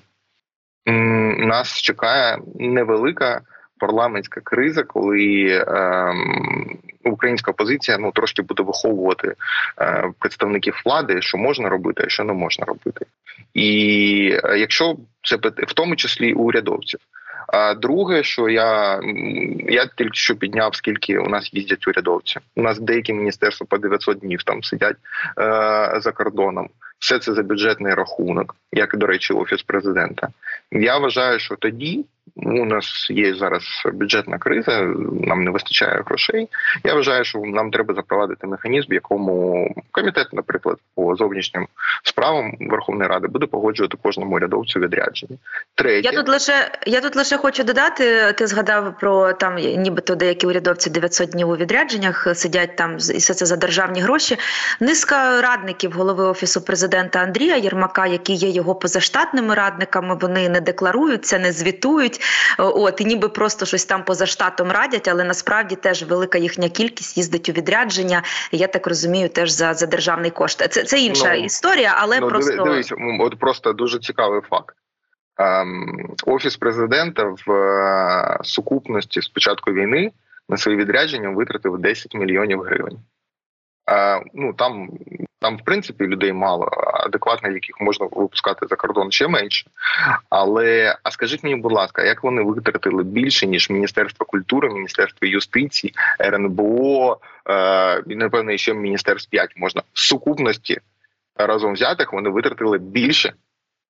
нас 1.37 1.81
чекає 1.81 2.37
невелика 2.55 3.41
парламентська 3.79 4.41
криза, 4.41 4.83
коли 4.83 5.45
е, 5.47 6.13
українська 7.03 7.51
опозиція 7.51 7.97
ну 7.97 8.11
трошки 8.11 8.41
буде 8.41 8.63
виховувати 8.63 9.33
е, 9.81 10.11
представників 10.19 10.81
влади, 10.85 11.21
що 11.21 11.37
можна 11.37 11.69
робити, 11.69 12.03
а 12.05 12.09
що 12.09 12.23
не 12.23 12.33
можна 12.33 12.65
робити, 12.65 13.05
і 13.53 14.39
е, 14.43 14.57
якщо 14.57 14.95
це 15.23 15.35
в 15.67 15.73
тому 15.73 15.95
числі 15.95 16.33
урядовців. 16.33 16.99
А 17.55 17.73
друге, 17.73 18.23
що 18.23 18.49
я 18.49 18.99
я 19.69 19.85
тільки 19.97 20.13
що 20.13 20.35
підняв, 20.35 20.75
скільки 20.75 21.17
у 21.17 21.29
нас 21.29 21.53
їздять 21.53 21.87
урядовці. 21.87 22.39
У 22.55 22.61
нас 22.61 22.79
деякі 22.79 23.13
міністерства 23.13 23.67
по 23.69 23.77
900 23.77 24.19
днів 24.19 24.43
там 24.43 24.63
сидять 24.63 24.95
е, 25.39 25.99
за 25.99 26.11
кордоном. 26.11 26.69
Все 26.99 27.19
це 27.19 27.33
за 27.33 27.43
бюджетний 27.43 27.93
рахунок, 27.93 28.55
як 28.71 28.97
до 28.97 29.07
речі, 29.07 29.33
офіс 29.33 29.63
президента. 29.63 30.27
Я 30.71 30.97
вважаю, 30.97 31.39
що 31.39 31.55
тоді 31.55 32.05
у 32.35 32.65
нас 32.65 33.07
є 33.09 33.35
зараз 33.35 33.63
бюджетна 33.93 34.37
криза, 34.37 34.81
нам 35.21 35.43
не 35.43 35.51
вистачає 35.51 36.03
грошей. 36.05 36.49
Я 36.83 36.93
вважаю, 36.93 37.23
що 37.23 37.39
нам 37.39 37.71
треба 37.71 37.93
запровадити 37.93 38.47
механізм, 38.47 38.91
в 38.91 38.93
якому 38.93 39.67
комітет, 39.91 40.27
наприклад, 40.33 40.77
по 40.95 41.15
зовнішнім 41.15 41.67
справам 42.03 42.57
Верховної 42.59 43.09
Ради 43.09 43.27
буде 43.27 43.45
погоджувати 43.45 43.97
кожному 44.03 44.35
урядовцю 44.35 44.79
відрядження. 44.79 45.37
Третє, 45.75 46.09
я 46.09 46.11
тут 46.11 46.29
лише 46.29 46.71
я 46.85 47.01
тут 47.01 47.15
лише 47.15 47.37
хочу 47.37 47.63
додати. 47.63 48.33
Ти 48.33 48.47
згадав 48.47 48.99
про 48.99 49.33
там, 49.33 49.55
нібито 49.55 50.15
деякі 50.15 50.47
урядовці 50.47 50.89
900 50.89 51.29
днів 51.29 51.49
у 51.49 51.55
відрядженнях 51.55 52.27
сидять 52.35 52.75
там 52.75 52.91
і 52.91 53.17
все 53.17 53.33
це 53.33 53.45
за 53.45 53.55
державні 53.55 54.01
гроші. 54.01 54.37
Низка 54.79 55.41
радників 55.41 55.91
голови 55.91 56.23
офісу 56.23 56.61
президента 56.61 57.19
Андрія 57.19 57.55
Єрмака, 57.55 58.05
які 58.05 58.33
є 58.33 58.49
його 58.49 58.75
позаштатними 58.75 59.55
радниками, 59.55 60.17
вони 60.21 60.49
не 60.49 60.61
декларуються, 60.61 61.39
не 61.39 61.51
звітують. 61.51 62.12
От 62.57 63.01
і 63.01 63.05
ніби 63.05 63.29
просто 63.29 63.65
щось 63.65 63.85
там 63.85 64.03
поза 64.03 64.25
штатом 64.25 64.71
радять, 64.71 65.07
але 65.07 65.23
насправді 65.23 65.75
теж 65.75 66.03
велика 66.03 66.37
їхня 66.37 66.69
кількість 66.69 67.17
їздить 67.17 67.49
у 67.49 67.51
відрядження. 67.51 68.23
Я 68.51 68.67
так 68.67 68.87
розумію, 68.87 69.29
теж 69.29 69.51
за 69.51 69.73
за 69.73 69.85
державний 69.85 70.31
кошт. 70.31 70.71
Це 70.71 70.83
це 70.83 70.99
інша 70.99 71.35
ну, 71.35 71.43
історія, 71.43 71.95
але 71.97 72.19
ну, 72.19 72.27
просто 72.27 72.63
дивись, 72.63 72.93
от 73.19 73.39
просто 73.39 73.73
дуже 73.73 73.99
цікавий 73.99 74.41
факт. 74.41 74.75
Ем, 75.37 76.15
Офіс 76.25 76.57
президента 76.57 77.35
в 77.45 77.51
е, 77.51 78.37
сукупності 78.43 79.21
з 79.21 79.27
початку 79.27 79.71
війни 79.71 80.11
на 80.49 80.57
свої 80.57 80.77
відрядження 80.77 81.29
витратив 81.29 81.77
10 81.77 82.15
мільйонів 82.15 82.61
гривень. 82.61 82.99
Е, 83.89 84.23
ну 84.33 84.53
там 84.53 84.89
там, 85.43 85.57
в 85.57 85.61
принципі, 85.61 86.03
людей 86.03 86.33
мало 86.33 86.69
адекватних, 87.05 87.53
яких 87.53 87.81
можна 87.81 88.07
випускати 88.11 88.67
за 88.69 88.75
кордон 88.75 89.11
ще 89.11 89.27
менше. 89.27 89.65
Але 90.29 90.97
а 91.03 91.11
скажіть 91.11 91.43
мені, 91.43 91.55
будь 91.55 91.71
ласка, 91.71 92.03
як 92.03 92.23
вони 92.23 92.41
витратили 92.41 93.03
більше 93.03 93.47
ніж 93.47 93.69
Міністерство 93.69 94.25
культури, 94.25 94.69
Міністерство 94.69 95.27
юстиції, 95.27 95.93
РНБО 96.21 97.17
е, 97.49 98.03
напевно 98.05 98.57
ще 98.57 98.73
Міністерств 98.73 99.29
5 99.29 99.53
можна 99.55 99.81
в 99.93 99.99
сукупності 99.99 100.79
разом 101.35 101.73
взятих 101.73 102.13
вони 102.13 102.29
витратили 102.29 102.77
більше 102.77 103.33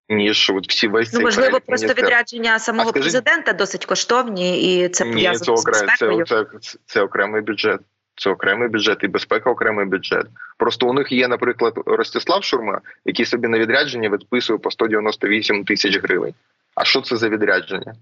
ніж 0.09 0.49
от 0.49 0.69
всі 0.69 0.87
весь 0.87 1.13
ну, 1.13 1.17
цей 1.17 1.25
можливо, 1.25 1.59
просто 1.59 1.85
міністер. 1.85 2.05
відрядження 2.05 2.59
самого 2.59 2.89
скажіть, 2.89 3.03
президента 3.03 3.53
досить 3.53 3.85
коштовні, 3.85 4.75
і 4.75 4.89
це 4.89 5.05
пов'язано 5.05 5.57
з 5.57 5.65
безпекою. 5.65 6.25
Це, 6.25 6.45
це, 6.61 6.77
це 6.85 7.01
окремий 7.01 7.41
бюджет. 7.41 7.79
Це 8.15 8.29
окремий 8.29 8.69
бюджет 8.69 9.03
і 9.03 9.07
безпека 9.07 9.49
окремий 9.49 9.85
бюджет. 9.85 10.25
Просто 10.57 10.87
у 10.87 10.93
них 10.93 11.11
є, 11.11 11.27
наприклад, 11.27 11.73
Ростислав 11.85 12.43
Шурма, 12.43 12.81
який 13.05 13.25
собі 13.25 13.47
на 13.47 13.59
відрядження 13.59 14.09
відписує 14.09 14.59
по 14.59 14.71
198 14.71 15.63
тисяч 15.63 15.99
гривень. 16.03 16.33
А 16.75 16.83
що 16.83 17.01
це 17.01 17.17
за 17.17 17.29
відрядження? 17.29 17.93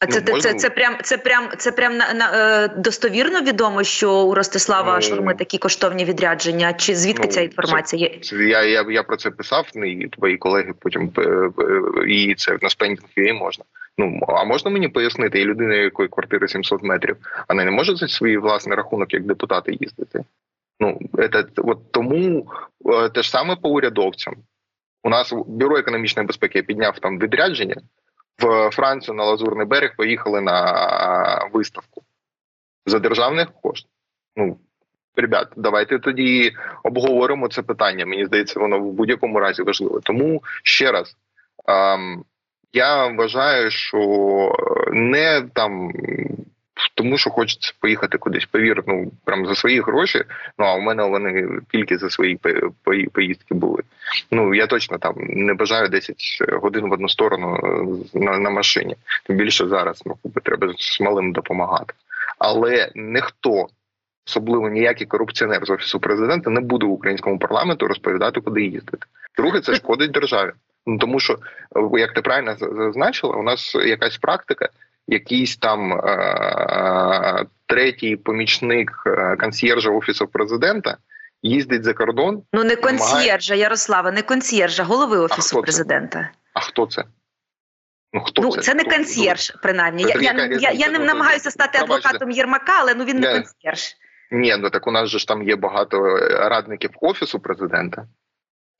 А 0.00 0.06
це 0.06 0.22
ну, 0.28 0.40
це, 0.40 0.54
це 0.54 0.70
прям 0.70 0.96
це 1.02 1.18
прям 1.18 1.48
це 1.56 1.72
прям 1.72 1.96
на, 1.96 2.14
на 2.14 2.30
е, 2.64 2.68
достовірно 2.68 3.40
відомо, 3.40 3.84
що 3.84 4.22
у 4.22 4.34
Ростислава 4.34 4.94
ну, 4.94 5.02
Шурми 5.02 5.34
такі 5.34 5.58
коштовні 5.58 6.04
відрядження? 6.04 6.72
Чи 6.72 6.94
звідки 6.94 7.26
ну, 7.26 7.32
ця 7.32 7.40
інформація 7.40 8.08
є? 8.08 8.18
Це, 8.18 8.36
я 8.36 8.62
я 8.62 8.86
я 8.90 9.02
про 9.02 9.16
це 9.16 9.30
писав, 9.30 9.68
ну, 9.74 9.84
і 9.84 10.08
твої 10.08 10.36
колеги 10.36 10.72
потім 10.78 11.12
е, 11.18 11.50
і 12.08 12.34
це 12.34 12.58
на 12.62 12.70
spending 12.70 13.08
можна. 13.34 13.64
Ну 13.98 14.20
а 14.28 14.44
можна 14.44 14.70
мені 14.70 14.88
пояснити, 14.88 15.40
і 15.40 15.44
людина, 15.44 15.74
якої 15.74 16.08
квартири 16.08 16.48
700 16.48 16.82
метрів, 16.82 17.16
вона 17.48 17.64
не 17.64 17.70
може 17.70 17.96
за 17.96 18.08
свій 18.08 18.36
власний 18.36 18.76
рахунок 18.76 19.14
як 19.14 19.22
депутати 19.22 19.76
їздити. 19.80 20.24
Ну 20.80 20.98
це, 21.32 21.44
от 21.56 21.92
тому 21.92 22.46
те 23.14 23.22
ж 23.22 23.30
саме 23.30 23.56
по 23.56 23.68
урядовцям. 23.68 24.34
У 25.02 25.08
нас 25.08 25.32
бюро 25.46 25.76
економічної 25.76 26.26
безпеки 26.26 26.62
підняв 26.62 26.98
там 26.98 27.18
відрядження 27.18 27.76
в 28.40 28.70
Францію 28.70 29.14
на 29.14 29.24
Лазурний 29.24 29.66
берег 29.66 29.96
поїхали 29.96 30.40
на 30.40 31.48
виставку 31.52 32.02
за 32.86 32.98
державних 32.98 33.48
коштів. 33.62 33.90
Ну, 34.36 34.56
ребят, 35.16 35.48
давайте 35.56 35.98
тоді 35.98 36.52
обговоримо 36.82 37.48
це 37.48 37.62
питання. 37.62 38.06
Мені 38.06 38.26
здається, 38.26 38.60
воно 38.60 38.80
в 38.80 38.92
будь-якому 38.92 39.40
разі 39.40 39.62
важливе. 39.62 40.00
Тому 40.02 40.42
ще 40.62 40.92
раз. 40.92 41.16
Ем, 41.66 42.24
я 42.72 43.06
вважаю, 43.06 43.70
що 43.70 43.98
не 44.92 45.42
там 45.54 45.92
тому 47.02 47.18
що 47.18 47.30
хочеться 47.30 47.72
поїхати 47.80 48.18
кудись. 48.18 48.46
Повір, 48.46 48.82
ну 48.86 49.12
прям 49.24 49.46
за 49.46 49.54
свої 49.54 49.80
гроші. 49.80 50.24
Ну 50.58 50.64
а 50.64 50.74
у 50.74 50.80
мене 50.80 51.04
вони 51.04 51.48
тільки 51.72 51.98
за 51.98 52.10
свої 52.10 52.38
поїздки 53.12 53.54
були. 53.54 53.82
Ну 54.30 54.54
я 54.54 54.66
точно 54.66 54.98
там 54.98 55.14
не 55.18 55.54
бажаю 55.54 55.88
10 55.88 56.16
годин 56.48 56.88
в 56.88 56.92
одну 56.92 57.08
сторону 57.08 57.56
е, 58.14 58.18
на 58.18 58.38
на 58.38 58.50
машині. 58.50 58.96
Тим 59.26 59.36
більше 59.36 59.68
зараз 59.68 60.02
ну 60.06 60.16
треба 60.42 60.74
з 60.78 61.00
малим 61.00 61.32
допомагати. 61.32 61.94
Але 62.38 62.90
ніхто, 62.94 63.66
особливо 64.26 64.68
ніякий 64.68 65.06
корупціонер 65.06 65.66
з 65.66 65.70
офісу 65.70 66.00
президента, 66.00 66.50
не 66.50 66.60
буде 66.60 66.86
українському 66.86 67.38
парламенту 67.38 67.86
розповідати, 67.86 68.40
куди 68.40 68.62
їздити. 68.62 69.06
Друге, 69.36 69.60
це 69.60 69.74
шкодить 69.74 70.12
державі. 70.12 70.50
Ну 70.86 70.98
тому 70.98 71.20
що, 71.20 71.38
як 71.92 72.14
ти 72.14 72.22
правильно 72.22 72.56
зазначила, 72.58 73.36
у 73.36 73.42
нас 73.42 73.74
якась 73.74 74.18
практика 74.18 74.68
якийсь 75.10 75.56
там 75.56 75.92
е- 75.92 77.46
третій 77.66 78.16
помічник 78.16 79.02
е, 79.06 79.36
консьєржа 79.36 79.90
офісу 79.90 80.26
президента 80.26 80.96
їздить 81.42 81.84
за 81.84 81.94
кордон. 81.94 82.42
Ну 82.52 82.64
не 82.64 82.76
консьєржа, 82.76 83.54
Ярослава, 83.54 84.10
не 84.10 84.22
консьєржа, 84.22 84.84
голови 84.84 85.18
офісу 85.18 85.62
президента. 85.62 86.30
А 86.54 86.60
хто 86.60 86.86
це? 86.86 87.04
Ну 88.12 88.20
хто 88.20 88.42
ну, 88.42 88.52
це? 88.52 88.60
це 88.60 88.74
не 88.74 88.84
консьєрж, 88.84 89.52
принаймні. 89.62 90.02
Я 90.02 90.32
я, 90.32 90.46
я, 90.60 90.70
я 90.70 90.90
не 90.90 90.98
намагаюся 90.98 91.50
стати 91.50 91.78
адвокатом 91.78 92.30
Єрмака, 92.30 92.76
але 92.80 92.94
ну 92.94 93.04
він 93.04 93.20
не 93.20 93.32
консьєрж. 93.32 93.96
Ні, 94.30 94.56
ну 94.58 94.70
так 94.70 94.86
у 94.86 94.90
нас 94.90 95.08
же 95.08 95.18
ж 95.18 95.28
там 95.28 95.42
є 95.42 95.56
багато 95.56 96.16
радників 96.48 96.90
офісу 97.00 97.40
президента. 97.40 98.06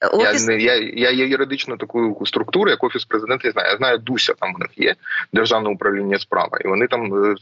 Офіс... 0.00 0.49
Я 0.49 0.57
я, 0.57 0.75
я 0.76 1.11
є 1.11 1.26
юридично 1.26 1.76
таку 1.76 2.26
структуру, 2.26 2.71
як 2.71 2.85
офіс 2.85 3.04
президента. 3.04 3.49
Я 3.49 3.52
знаю. 3.52 3.69
Я 3.71 3.76
знаю, 3.76 3.99
Дуся 3.99 4.35
там 4.35 4.54
у 4.54 4.59
них 4.59 4.71
є 4.76 4.95
державне 5.33 5.71
управління 5.71 6.19
справа, 6.19 6.59
і 6.64 6.69
вони 6.69 6.87
там 6.87 7.25
е, 7.25 7.35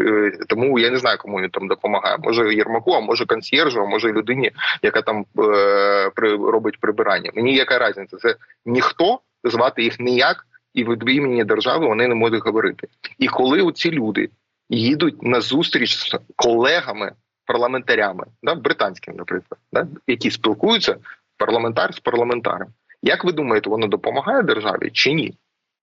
е, 0.00 0.32
тому 0.48 0.78
я 0.78 0.90
не 0.90 0.98
знаю, 0.98 1.18
кому 1.18 1.40
він 1.40 1.50
там 1.50 1.68
допомагає. 1.68 2.16
Може 2.18 2.54
Єрмаку, 2.54 2.92
а 2.92 3.00
може 3.00 3.26
консьєржу, 3.26 3.80
а 3.80 3.86
може 3.86 4.12
людині, 4.12 4.50
яка 4.82 5.02
там 5.02 5.24
е, 5.38 6.10
при 6.14 6.30
робить 6.36 6.80
прибирання. 6.80 7.30
Мені 7.34 7.54
яка 7.54 7.88
різниця? 7.88 8.16
Це 8.16 8.34
ніхто 8.66 9.20
звати 9.44 9.82
їх 9.82 10.00
ніяк, 10.00 10.46
і 10.74 10.84
від 10.84 11.02
імені 11.06 11.44
держави 11.44 11.86
вони 11.86 12.08
не 12.08 12.14
можуть 12.14 12.44
говорити. 12.44 12.86
І 13.18 13.28
коли 13.28 13.72
ці 13.72 13.90
люди 13.90 14.28
їдуть 14.70 15.22
на 15.22 15.40
зустріч 15.40 15.96
з 15.96 16.18
колегами. 16.36 17.12
Парламентарями, 17.50 18.24
да, 18.42 18.54
британськими, 18.54 19.16
наприклад, 19.16 19.60
да, 19.72 19.86
які 20.06 20.30
спілкуються 20.30 20.96
парламентар 21.38 21.94
з 21.94 22.00
парламентарем. 22.00 22.68
Як 23.02 23.24
ви 23.24 23.32
думаєте, 23.32 23.70
воно 23.70 23.86
допомагає 23.86 24.42
державі 24.42 24.90
чи 24.92 25.12
ні? 25.12 25.34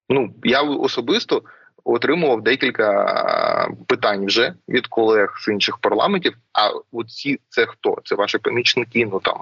Ну 0.09 0.33
я 0.43 0.61
особисто 0.61 1.43
отримував 1.83 2.41
декілька 2.41 3.69
питань 3.87 4.25
вже 4.25 4.53
від 4.69 4.87
колег 4.87 5.37
з 5.39 5.47
інших 5.47 5.77
парламентів. 5.77 6.33
А 6.53 6.69
оці 6.91 7.39
це 7.49 7.65
хто? 7.65 7.97
Це 8.03 8.15
ваші 8.15 8.37
помічники? 8.37 9.05
Ну 9.05 9.19
там 9.19 9.41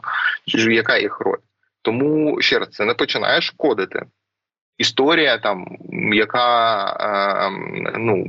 яка 0.71 0.97
їх 0.97 1.19
роль? 1.19 1.39
Тому 1.81 2.41
ще 2.41 2.59
раз 2.59 2.69
це 2.69 2.85
не 2.85 2.93
починає 2.93 3.41
шкодити. 3.41 4.05
Історія, 4.77 5.37
там 5.37 5.77
яка 6.13 6.85
е, 6.89 7.49
ну 7.97 8.25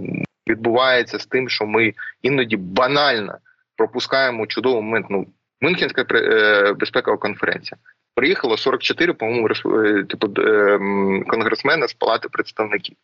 відбувається 0.48 1.18
з 1.18 1.26
тим, 1.26 1.48
що 1.48 1.66
ми 1.66 1.92
іноді 2.22 2.56
банально 2.56 3.38
пропускаємо 3.76 4.46
чудовий 4.46 4.82
момент. 4.82 5.06
Ну 5.10 5.26
Мюнхенська 5.64 6.04
е, 6.14 6.72
безпекова 6.72 7.16
конференція. 7.16 7.78
Приїхало 8.14 8.56
44, 8.56 9.12
по-моєму, 9.12 9.48
е, 9.48 10.04
типу 10.04 10.42
е, 10.42 10.78
конгресмена 11.26 11.88
з 11.88 11.92
палати 11.92 12.28
представників. 12.28 12.96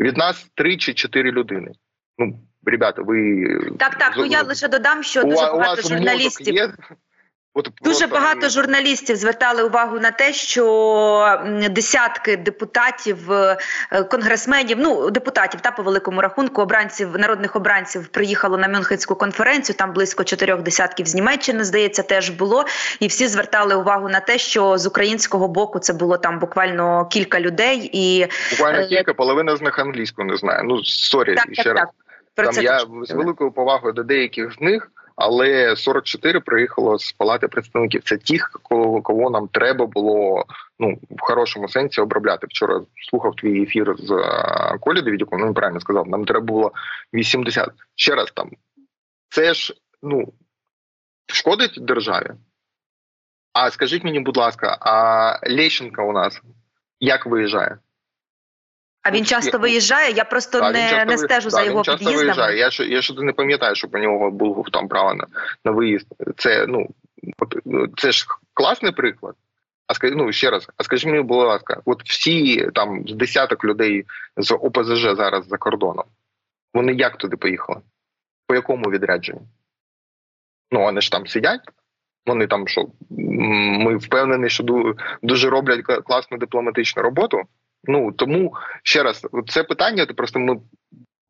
Від 0.00 0.16
нас 0.16 0.50
3 0.54 0.76
чи 0.76 0.94
4 0.94 1.32
людини. 1.32 1.72
Ну, 2.18 2.38
ребята, 2.66 3.02
ви 3.02 3.46
так, 3.78 3.98
так. 3.98 4.14
Ну 4.16 4.24
я 4.24 4.42
лише 4.42 4.68
додам, 4.68 5.02
що 5.02 5.22
дуже 5.22 5.36
багато 5.36 5.82
журналістів. 5.82 6.54
Є? 6.54 6.72
От 7.54 7.70
Дуже 7.82 8.06
багато 8.06 8.48
журналістів 8.48 9.16
звертали 9.16 9.62
увагу 9.62 9.98
на 9.98 10.10
те, 10.10 10.32
що 10.32 11.40
десятки 11.70 12.36
депутатів, 12.36 13.32
е, 13.32 13.56
конгресменів, 14.10 14.76
ну 14.80 15.10
депутатів 15.10 15.60
та 15.60 15.70
по 15.70 15.82
великому 15.82 16.20
рахунку 16.20 16.62
обранців 16.62 17.18
народних 17.18 17.56
обранців 17.56 18.08
приїхало 18.08 18.58
на 18.58 18.68
Мюнхенську 18.68 19.14
конференцію. 19.14 19.76
Там 19.76 19.92
близько 19.92 20.24
чотирьох 20.24 20.62
десятків 20.62 21.06
з 21.06 21.14
Німеччини 21.14 21.64
здається, 21.64 22.02
теж 22.02 22.30
було. 22.30 22.64
І 23.00 23.06
всі 23.06 23.26
звертали 23.26 23.74
увагу 23.74 24.08
на 24.08 24.20
те, 24.20 24.38
що 24.38 24.78
з 24.78 24.86
українського 24.86 25.48
боку 25.48 25.78
це 25.78 25.92
було 25.92 26.18
там 26.18 26.38
буквально 26.38 27.06
кілька 27.06 27.40
людей, 27.40 27.90
і 27.92 28.26
буквально 28.50 28.78
е, 28.78 28.86
кілька 28.86 29.14
половина 29.14 29.56
з 29.56 29.62
них 29.62 29.78
англійську 29.78 30.24
не 30.24 30.36
знає. 30.36 30.62
Ну 30.64 30.84
sorry 30.84 31.34
так, 31.34 31.48
ще 31.52 31.64
так, 31.64 31.76
раз. 31.76 31.88
Так. 32.34 32.54
Там 32.54 32.64
я 32.64 32.80
з 33.02 33.10
великою 33.10 33.50
повагою 33.52 33.92
до 33.92 34.02
деяких 34.02 34.54
з 34.54 34.60
них 34.60 34.90
але 35.20 35.76
44 35.76 36.40
приїхало 36.40 36.98
з 36.98 37.12
палати 37.12 37.48
представників. 37.48 38.02
Це 38.04 38.16
ті, 38.16 38.38
кого, 38.38 39.02
кого 39.02 39.30
нам 39.30 39.48
треба 39.48 39.86
було 39.86 40.44
ну 40.78 40.98
в 41.10 41.20
хорошому 41.20 41.68
сенсі 41.68 42.00
обробляти. 42.00 42.46
Вчора 42.46 42.80
слухав 43.10 43.36
твій 43.36 43.62
ефір 43.62 43.94
з 43.98 44.08
Колі 44.80 45.02
Давідюком, 45.02 45.40
Ну 45.40 45.54
правильно 45.54 45.80
сказав. 45.80 46.08
Нам 46.08 46.24
треба 46.24 46.46
було 46.46 46.72
80. 47.14 47.70
Ще 47.94 48.14
раз 48.14 48.30
там 48.34 48.50
це 49.28 49.54
ж 49.54 49.74
ну 50.02 50.32
шкодить 51.26 51.78
державі. 51.80 52.30
А 53.52 53.70
скажіть 53.70 54.04
мені, 54.04 54.20
будь 54.20 54.36
ласка, 54.36 54.78
а 54.80 55.48
Лещенка 55.50 56.02
у 56.02 56.12
нас 56.12 56.40
як 57.00 57.26
виїжджає? 57.26 57.78
А 59.02 59.10
він 59.10 59.24
часто 59.24 59.58
виїжджає. 59.58 60.12
Я 60.12 60.24
просто 60.24 60.60
да, 60.60 60.72
не 60.72 61.04
не 61.04 61.18
стежу 61.18 61.50
да, 61.50 61.50
за 61.50 61.62
його 61.62 61.76
він 61.76 61.84
часто 61.84 61.98
під'їздами. 61.98 62.24
виїжджає. 62.24 62.58
Я 62.58 62.70
що 62.70 62.84
я 62.84 63.02
що 63.02 63.14
не 63.14 63.32
пам'ятаю, 63.32 63.74
щоб 63.74 63.94
у 63.94 63.98
нього 63.98 64.30
був 64.30 64.66
там 64.72 64.88
право 64.88 65.14
на 65.14 65.26
на 65.64 65.70
виїзд. 65.70 66.06
Це 66.36 66.66
ну 66.66 66.88
це 67.96 68.12
ж 68.12 68.26
класний 68.54 68.92
приклад. 68.92 69.34
А 69.86 69.94
скажи, 69.94 70.14
ну 70.14 70.32
ще 70.32 70.50
раз, 70.50 70.68
а 70.76 70.84
скажи 70.84 71.08
мені, 71.08 71.22
будь 71.22 71.38
ласка, 71.38 71.82
от 71.84 72.02
всі 72.04 72.68
там 72.74 73.08
з 73.08 73.14
десяток 73.14 73.64
людей 73.64 74.04
з 74.36 74.54
ОПЗЖ 74.54 75.02
зараз 75.16 75.46
за 75.48 75.56
кордоном. 75.56 76.04
Вони 76.74 76.92
як 76.92 77.16
туди 77.16 77.36
поїхали? 77.36 77.80
По 78.46 78.54
якому 78.54 78.90
відрядженню? 78.90 79.42
Ну 80.70 80.80
вони 80.80 81.00
ж 81.00 81.12
там 81.12 81.26
сидять. 81.26 81.60
Вони 82.26 82.46
там 82.46 82.68
що 82.68 82.86
ми 83.10 83.96
впевнені, 83.96 84.48
що 84.48 84.94
дуже 85.22 85.50
роблять 85.50 85.84
класну 86.04 86.38
дипломатичну 86.38 87.02
роботу. 87.02 87.42
Ну 87.84 88.12
тому 88.12 88.52
ще 88.82 89.02
раз, 89.02 89.26
це 89.48 89.64
питання. 89.64 90.06
Просто 90.06 90.38
ми 90.38 90.60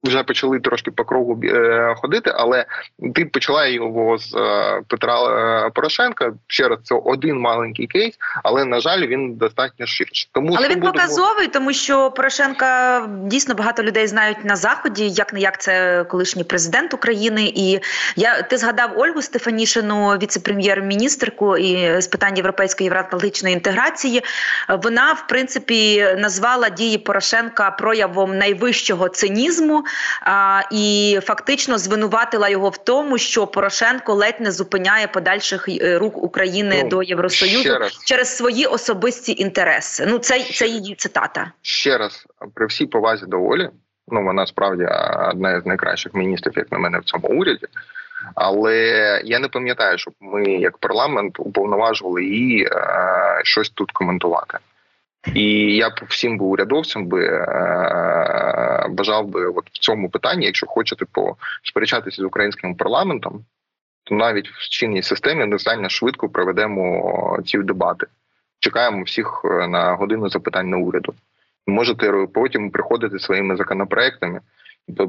вже 0.05 0.23
почали 0.25 0.61
трошки 0.61 0.91
по 0.91 1.05
кругу 1.05 1.41
е, 1.45 1.95
ходити, 1.97 2.33
але 2.35 2.65
ти 3.15 3.25
почала 3.25 3.67
його 3.67 4.19
з 4.19 4.35
е, 4.35 4.81
Петра 4.89 5.23
е, 5.67 5.71
Порошенка. 5.71 6.33
Ще 6.47 6.69
раз 6.69 6.79
це 6.85 6.95
один 6.95 7.39
маленький 7.39 7.87
кейс, 7.87 8.15
але 8.43 8.65
на 8.65 8.81
жаль, 8.81 9.07
він 9.07 9.35
достатньо 9.35 9.87
ширший. 9.87 10.29
Тому 10.33 10.55
але 10.59 10.69
він 10.69 10.81
показовий, 10.81 11.47
тому 11.47 11.73
що 11.73 12.11
Порошенка 12.11 13.03
дійсно 13.25 13.55
багато 13.55 13.83
людей 13.83 14.07
знають 14.07 14.45
на 14.45 14.57
заході, 14.57 15.09
як 15.09 15.33
не 15.33 15.41
як 15.41 15.61
це 15.61 16.05
колишній 16.05 16.45
президент 16.45 16.95
України. 16.95 17.53
І 17.55 17.81
я 18.17 18.43
ти 18.43 18.57
згадав 18.57 18.99
Ольгу 18.99 19.23
Стефанішину, 19.23 20.09
віце-прем'єр-міністрку 20.09 21.57
і 21.57 22.01
з 22.01 22.07
питань 22.07 22.37
європейської 22.37 22.85
євроатлантичної 22.85 23.55
інтеграції. 23.55 24.23
Вона 24.69 25.13
в 25.13 25.27
принципі 25.27 26.09
назвала 26.19 26.69
дії 26.69 26.99
Порошенка 26.99 27.71
проявом 27.71 28.39
найвищого 28.39 29.09
цинізму 29.09 29.85
а, 30.23 30.63
і 30.71 31.19
фактично 31.23 31.79
звинуватила 31.79 32.49
його 32.49 32.69
в 32.69 32.77
тому, 32.77 33.19
що 33.19 33.47
Порошенко 33.47 34.15
ледь 34.15 34.41
не 34.41 34.53
зупиняє 34.53 35.07
подальших 35.07 35.69
е, 35.69 35.99
рук 35.99 36.25
України 36.25 36.81
ну, 36.83 36.89
до 36.89 37.03
Євросоюзу 37.03 37.75
через 38.05 38.37
свої 38.37 38.67
особисті 38.67 39.43
інтереси. 39.43 40.07
Ну 40.09 40.19
це 40.19 40.43
це 40.43 40.67
її 40.67 40.95
цитата. 40.95 41.53
Ще 41.63 41.99
раз 41.99 42.27
при 42.55 42.67
всій 42.67 42.87
повазі 42.87 43.27
до 43.27 43.43
Олі. 43.43 43.69
Ну 44.09 44.25
вона 44.25 44.47
справді 44.47 44.85
одна 45.31 45.61
з 45.61 45.67
найкращих 45.67 46.15
міністрів, 46.15 46.53
як 46.57 46.73
на 46.73 46.79
мене, 46.79 46.99
в 46.99 47.05
цьому 47.05 47.29
уряді. 47.29 47.67
Але 48.35 48.77
я 49.25 49.39
не 49.39 49.49
пам'ятаю, 49.49 49.99
щоб 49.99 50.15
ми, 50.21 50.45
як 50.45 50.79
парламент, 50.79 51.37
уповноважували 51.39 52.25
її 52.25 52.65
е, 52.65 53.41
щось 53.45 53.71
тут 53.71 53.93
коментувати. 53.93 54.59
І 55.35 55.77
я 55.77 55.91
б 55.91 55.93
всім 56.09 56.39
би 56.39 56.45
урядовцям 56.45 57.07
би 57.07 57.25
е, 57.25 58.87
бажав 58.91 59.29
би 59.29 59.47
от 59.47 59.71
в 59.71 59.79
цьому 59.79 60.11
питанні, 60.11 60.47
якщо 60.47 60.67
хочете 60.67 61.05
посперечатися 61.05 62.23
з 62.23 62.25
українським 62.25 62.75
парламентом, 62.75 63.45
то 64.05 64.15
навіть 64.15 64.49
в 64.49 64.69
чинній 64.69 65.03
системі 65.03 65.47
достатньо 65.47 65.89
швидко 65.89 66.29
проведемо 66.29 67.39
ці 67.47 67.59
дебати. 67.59 68.07
Чекаємо 68.59 69.03
всіх 69.03 69.43
е, 69.45 69.69
на 69.69 69.95
годину 69.95 70.29
запитань 70.29 70.71
на 70.71 70.77
уряду. 70.77 71.15
Можете 71.67 72.27
потім 72.35 72.71
приходити 72.71 73.19
своїми 73.19 73.57
законопроектами, 73.57 74.41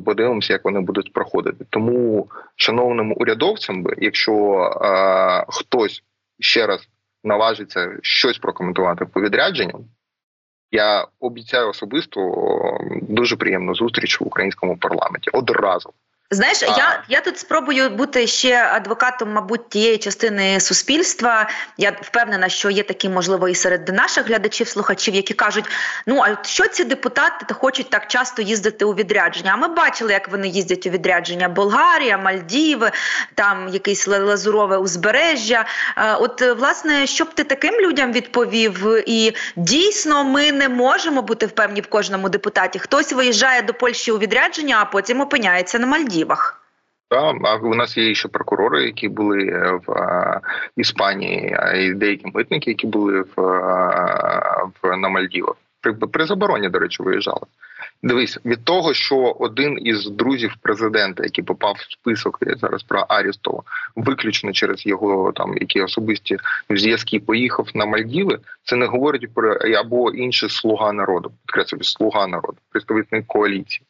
подивимося, 0.06 0.54
як 0.54 0.66
вони 0.66 0.80
будуть 0.80 1.14
проходити. 1.14 1.66
Тому, 1.70 2.28
шановним 2.56 3.14
урядовцям, 3.18 3.84
би, 3.84 3.96
якщо 3.98 4.64
е, 4.82 5.46
хтось 5.48 6.04
ще 6.40 6.68
раз 6.68 6.88
наважиться 7.24 7.98
щось 8.02 8.38
прокоментувати 8.38 9.06
по 9.06 9.22
відрядженням. 9.22 9.86
Я 10.72 11.08
обіцяю 11.20 11.70
особисто 11.70 12.20
дуже 13.02 13.36
приємну 13.36 13.76
зустріч 13.76 14.22
в 14.22 14.28
українському 14.28 14.78
парламенті 14.78 15.30
одразу. 15.34 15.94
Знаєш, 16.34 16.64
а... 16.64 16.66
я 16.66 17.04
я 17.10 17.22
тут 17.22 17.40
спробую 17.40 17.90
бути 17.90 18.28
ще 18.28 18.66
адвокатом, 18.74 19.32
мабуть, 19.32 19.70
тієї 19.70 19.98
частини 19.98 20.60
суспільства. 20.60 21.50
Я 21.78 21.98
впевнена, 22.02 22.50
що 22.50 22.70
є 22.70 22.84
такі, 22.84 23.10
можливо, 23.10 23.50
і 23.50 23.56
серед 23.56 23.88
наших 23.88 24.28
глядачів, 24.28 24.68
слухачів, 24.68 25.16
які 25.16 25.34
кажуть: 25.34 25.66
ну 26.08 26.22
а 26.22 26.44
що 26.44 26.68
ці 26.68 26.84
депутати 26.84 27.54
хочуть 27.54 27.90
так 27.90 28.08
часто 28.08 28.42
їздити 28.42 28.86
у 28.86 28.94
відрядження? 28.94 29.52
А 29.54 29.56
ми 29.56 29.68
бачили, 29.68 30.14
як 30.14 30.30
вони 30.30 30.48
їздять 30.48 30.88
у 30.88 30.90
відрядження: 30.90 31.50
Болгарія, 31.50 32.18
Мальдіви, 32.18 32.92
там 33.36 33.70
якесь 33.70 34.08
лазурове 34.08 34.78
узбережжя. 34.78 35.66
От, 36.20 36.42
власне, 36.42 37.08
що 37.08 37.24
б 37.24 37.34
ти 37.34 37.44
таким 37.44 37.76
людям 37.76 38.12
відповів? 38.12 39.04
І 39.06 39.34
дійсно, 39.56 40.24
ми 40.24 40.52
не 40.52 40.70
можемо 40.70 41.22
бути 41.22 41.46
впевнені 41.46 41.82
в 41.82 41.88
кожному 41.88 42.30
депутаті. 42.30 42.80
Хтось 42.80 43.14
виїжджає 43.14 43.62
до 43.62 43.74
Польщі 43.74 44.12
у 44.12 44.18
відрядження, 44.18 44.78
а 44.82 44.86
потім 44.86 45.22
опиняється 45.22 45.80
на 45.80 45.88
Мальдівах. 45.88 46.21
Так, 47.10 47.36
а 47.44 47.56
у 47.56 47.76
нас 47.76 47.98
є 47.98 48.16
ще 48.16 48.28
прокурори, 48.28 48.86
які 48.86 49.08
були 49.08 49.46
в 49.88 50.42
Іспанії, 50.78 51.56
а 51.60 51.74
і 51.74 51.94
деякі 51.94 52.32
митники, 52.34 52.72
які 52.72 52.88
були 52.88 53.22
в, 53.22 53.42
в 54.82 54.98
на 54.98 55.10
Мальдівах. 55.10 55.56
При, 55.82 55.94
при 55.94 56.26
забороні, 56.26 56.70
до 56.70 56.80
речі, 56.80 57.04
виїжджали. 57.04 57.42
Дивись, 58.04 58.40
від 58.46 58.64
того, 58.64 58.94
що 58.94 59.18
один 59.18 59.80
із 59.82 60.10
друзів 60.10 60.56
президента, 60.62 61.24
який 61.24 61.44
попав 61.44 61.76
в 61.80 61.92
список 61.92 62.38
я 62.42 62.56
зараз 62.56 62.84
про 62.84 63.00
Арістова, 63.00 63.64
виключно 63.96 64.52
через 64.52 64.86
його 64.86 65.32
там 65.32 65.58
які 65.58 65.82
особисті 65.82 66.38
зв'язки 66.70 67.20
поїхав 67.20 67.68
на 67.74 67.86
Мальдіви, 67.86 68.40
це 68.64 68.76
не 68.76 68.86
говорить 68.86 69.34
про 69.34 69.54
або 69.54 70.12
інший 70.12 70.50
слуга 70.50 70.94
народу, 70.94 71.32
підкреслюю, 71.46 71.84
слуга 71.84 72.28
народу, 72.28 72.58
представник 72.72 73.28
коаліції 73.28 73.86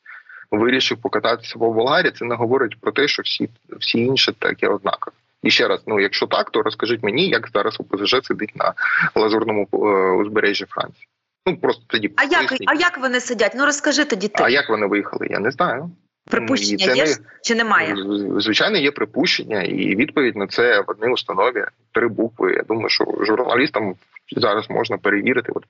вирішив 0.51 0.97
покататися 0.97 1.59
по 1.59 1.71
Болгарії, 1.73 2.11
це 2.11 2.25
не 2.25 2.35
говорить 2.35 2.79
про 2.81 2.91
те, 2.91 3.07
що 3.07 3.21
всі 3.23 3.49
всі 3.79 3.99
інші 3.99 4.31
такі 4.31 4.67
однакові. 4.67 5.13
І 5.43 5.51
ще 5.51 5.67
раз, 5.67 5.83
ну 5.87 5.99
якщо 5.99 6.27
так, 6.27 6.49
то 6.49 6.61
розкажіть 6.61 7.03
мені, 7.03 7.29
як 7.29 7.49
зараз 7.53 7.77
ОПЗЖ 7.79 8.15
сидить 8.23 8.55
на 8.55 8.73
лазурному 9.15 9.67
е, 9.73 9.77
узбережжі 10.11 10.65
Франції. 10.65 11.07
Ну 11.45 11.57
просто 11.57 11.83
тоді 11.87 12.11
а 12.15 12.23
як 12.23 12.53
а 12.65 12.73
як 12.73 12.97
вони 12.97 13.19
сидять? 13.19 13.53
Ну 13.55 13.65
розкажи 13.65 14.05
тоді 14.05 14.27
ти. 14.27 14.43
А 14.43 14.49
як 14.49 14.69
вони 14.69 14.87
виїхали? 14.87 15.27
Я 15.29 15.39
не 15.39 15.51
знаю. 15.51 15.91
Припущення 16.29 16.93
є 16.93 17.05
не... 17.05 17.15
чи 17.43 17.55
немає? 17.55 17.95
Звичайно, 18.37 18.77
є 18.77 18.91
припущення, 18.91 19.61
і 19.61 19.95
відповідь 19.95 20.35
на 20.35 20.47
це 20.47 20.81
в 20.81 20.85
одній 20.87 21.13
установі 21.13 21.65
три 21.91 22.07
букви. 22.07 22.53
Я 22.53 22.63
думаю, 22.63 22.89
що 22.89 23.05
журналістам 23.21 23.95
зараз 24.37 24.69
можна 24.69 24.97
перевірити, 24.97 25.51
от 25.55 25.63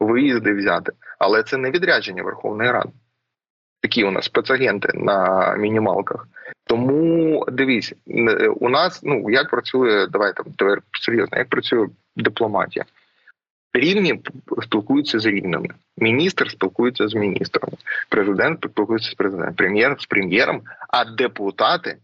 виїзди 0.00 0.54
взяти, 0.54 0.92
але 1.18 1.42
це 1.42 1.56
не 1.56 1.70
відрядження 1.70 2.22
Верховної 2.22 2.70
Ради 2.70 2.90
такі 3.86 4.04
у 4.04 4.10
нас 4.10 4.24
спецагенти 4.24 4.88
на 4.94 5.54
мінімалках. 5.56 6.28
Тому 6.64 7.44
дивіться, 7.52 7.96
у 8.60 8.68
нас 8.68 9.00
ну 9.02 9.30
як 9.30 9.50
працює, 9.50 10.06
давайте 10.06 10.42
тепер 10.42 10.82
серйозно, 11.00 11.38
як 11.38 11.48
працює 11.48 11.88
дипломатія. 12.16 12.84
Рівні 13.72 14.22
спілкуються 14.62 15.18
з 15.18 15.26
рівними. 15.26 15.68
Міністр 15.96 16.50
спілкується 16.50 17.08
з 17.08 17.14
міністром, 17.14 17.70
президент 18.08 18.64
спілкується 18.70 19.10
з 19.10 19.14
президентом, 19.14 19.54
прем'єр 19.54 19.96
з 19.98 20.06
прем'єром, 20.06 20.62
а 20.88 21.04
депутати 21.04 21.96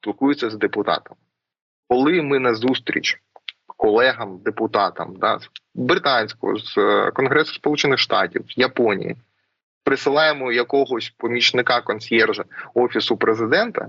спілкуються 0.00 0.50
з 0.50 0.56
депутатом. 0.56 1.16
Коли 1.88 2.22
ми 2.22 2.38
на 2.38 2.54
зустріч 2.54 3.20
колегам, 3.66 4.38
депутатам 4.44 5.16
да, 5.16 5.38
з 5.38 5.48
британського, 5.74 6.58
з 6.58 6.78
е, 6.78 7.10
Конгресу 7.10 7.54
Сполучених 7.54 7.98
Штатів, 7.98 8.44
Японії, 8.48 9.16
присилаємо 9.88 10.52
якогось 10.52 11.14
помічника 11.16 11.80
консьєржа 11.80 12.44
офісу 12.74 13.16
президента. 13.16 13.88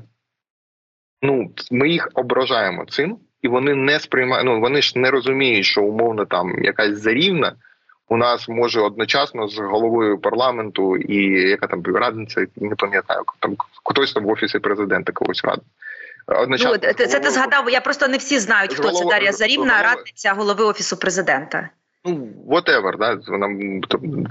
Ну, 1.22 1.52
ми 1.72 1.90
їх 1.90 2.10
ображаємо 2.14 2.86
цим, 2.86 3.18
і 3.42 3.48
вони 3.48 3.76
не 3.76 4.00
сприймають. 4.00 4.46
Ну 4.46 4.60
вони 4.60 4.82
ж 4.82 5.00
не 5.00 5.12
розуміють, 5.12 5.66
що 5.66 5.84
умовно 5.84 6.26
там 6.26 6.64
якась 6.64 6.98
зарівна 6.98 7.56
у 8.08 8.18
нас 8.18 8.50
може 8.50 8.82
одночасно 8.82 9.48
з 9.48 9.58
головою 9.58 10.18
парламенту 10.18 10.98
і 10.98 11.50
яка 11.50 11.68
там 11.68 11.84
радниця, 11.84 12.46
не 12.56 12.76
пам'ятаю, 12.76 13.22
там 13.40 13.56
хтось 13.84 14.14
там 14.14 14.24
в 14.24 14.30
офісі 14.30 14.60
президента 14.60 15.12
когось 15.12 15.44
радить. 15.44 15.64
Одночасно 16.28 16.78
ну, 16.84 16.94
це, 16.94 17.08
це 17.08 17.20
ти 17.20 17.30
згадав. 17.30 17.70
Я 17.70 17.82
просто 17.82 18.08
не 18.08 18.18
всі 18.18 18.40
знають, 18.40 18.74
хто 18.74 18.84
головою, 18.84 19.10
це 19.10 19.16
Дар'я 19.16 19.32
Зарівна, 19.32 19.82
радниця 19.84 20.34
голови 20.34 20.64
офісу 20.64 20.98
президента. 20.98 21.70
Ну, 22.06 22.30
whatever, 22.48 22.98
да, 22.98 23.20
вона 23.28 23.48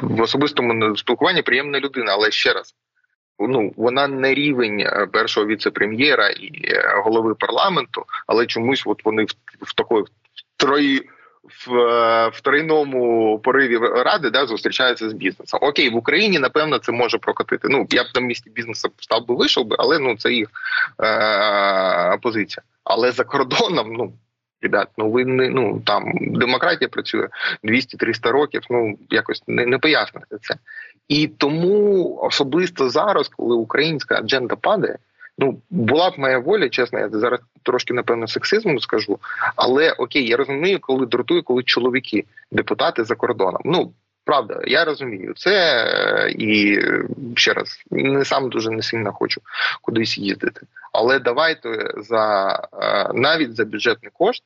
в 0.03 0.21
особистому 0.21 0.97
спілкуванні 0.97 1.43
приємна 1.43 1.81
людина, 1.81 2.13
але 2.13 2.31
ще 2.31 2.53
раз. 2.53 2.75
Ну, 3.39 3.73
вона 3.77 4.09
не 4.09 4.35
рівень 4.35 4.81
е, 4.81 5.07
першого 5.13 5.47
віце-прем'єра 5.47 6.29
і 6.29 6.51
е, 6.65 7.03
голови 7.05 7.35
парламенту, 7.35 8.05
але 8.27 8.47
чомусь 8.47 8.83
от 8.87 9.05
вони 9.05 9.25
в, 9.25 9.33
в 9.61 9.75
такої 9.75 10.05
трої 10.57 11.09
в, 11.67 11.75
е, 11.75 12.29
в 12.29 12.41
тройному 12.41 13.39
пориві 13.39 13.79
ради 13.79 14.31
да, 14.31 14.47
зустрічаються 14.47 15.11
з 15.11 15.13
бізнесом. 15.13 15.61
Окей, 15.63 15.91
в 15.91 15.97
Україні 15.97 16.39
напевно 16.39 16.79
це 16.79 16.93
може 16.93 17.19
прокатити. 17.19 17.69
Ну 17.71 17.87
я 17.91 18.03
б 18.05 18.07
на 18.15 18.21
місці 18.21 18.51
бізнесу 18.51 18.89
став 18.99 19.27
би 19.27 19.35
вийшов 19.35 19.67
би, 19.67 19.77
але 19.79 19.99
ну 19.99 20.17
це 20.17 20.33
їх 20.33 20.49
е, 21.03 22.19
позиція. 22.23 22.63
Але 22.85 23.13
за 23.13 23.25
кордоном, 23.25 23.93
ну 23.93 24.13
ребят, 24.63 24.89
ну 24.99 25.11
ви 25.11 25.25
не 25.25 25.49
ну 25.49 25.81
там 25.87 26.13
демократія 26.21 26.89
працює 26.89 27.29
200-300 27.65 28.31
років. 28.31 28.63
Ну 28.71 28.99
якось 29.11 29.43
не, 29.47 29.67
не 29.67 29.79
пояснити 29.79 30.37
це. 30.43 30.55
І 31.09 31.27
тому 31.27 32.15
особисто 32.23 32.91
зараз, 32.91 33.29
коли 33.29 33.57
українська 33.57 34.15
адженда 34.19 34.57
падає, 34.57 34.99
ну 35.39 35.61
була 35.71 36.11
б 36.11 36.15
моя 36.19 36.39
воля, 36.39 36.69
чесно, 36.69 36.99
я 36.99 37.09
зараз 37.09 37.41
трошки 37.63 37.95
напевно 37.95 38.29
сексизмом 38.29 38.79
скажу, 38.79 39.19
але 39.57 39.93
окей, 39.93 40.27
я 40.27 40.37
розумію, 40.37 40.79
коли 40.81 41.07
дратує, 41.07 41.43
коли 41.43 41.63
чоловіки, 41.63 42.25
депутати 42.53 43.05
за 43.05 43.15
кордоном. 43.15 43.63
Ну 43.65 43.93
правда, 44.29 44.61
я 44.67 44.85
розумію 44.85 45.35
це 45.37 46.33
і 46.39 46.79
ще 47.37 47.53
раз 47.53 47.83
не 47.91 48.25
сам 48.25 48.51
дуже 48.51 48.71
не 48.71 48.83
сильно 48.83 49.13
хочу 49.13 49.41
кудись 49.83 50.19
їздити. 50.19 50.61
Але 50.93 51.19
давайте 51.19 51.93
за 51.97 52.55
е, 52.73 53.11
навіть 53.15 53.57
за 53.57 53.65
бюджетний 53.65 54.11
кошт 54.15 54.43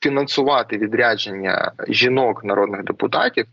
фінансувати 0.00 0.78
відрядження 0.78 1.72
жінок 1.88 2.44
народних 2.44 2.84
депутатів 2.84 3.46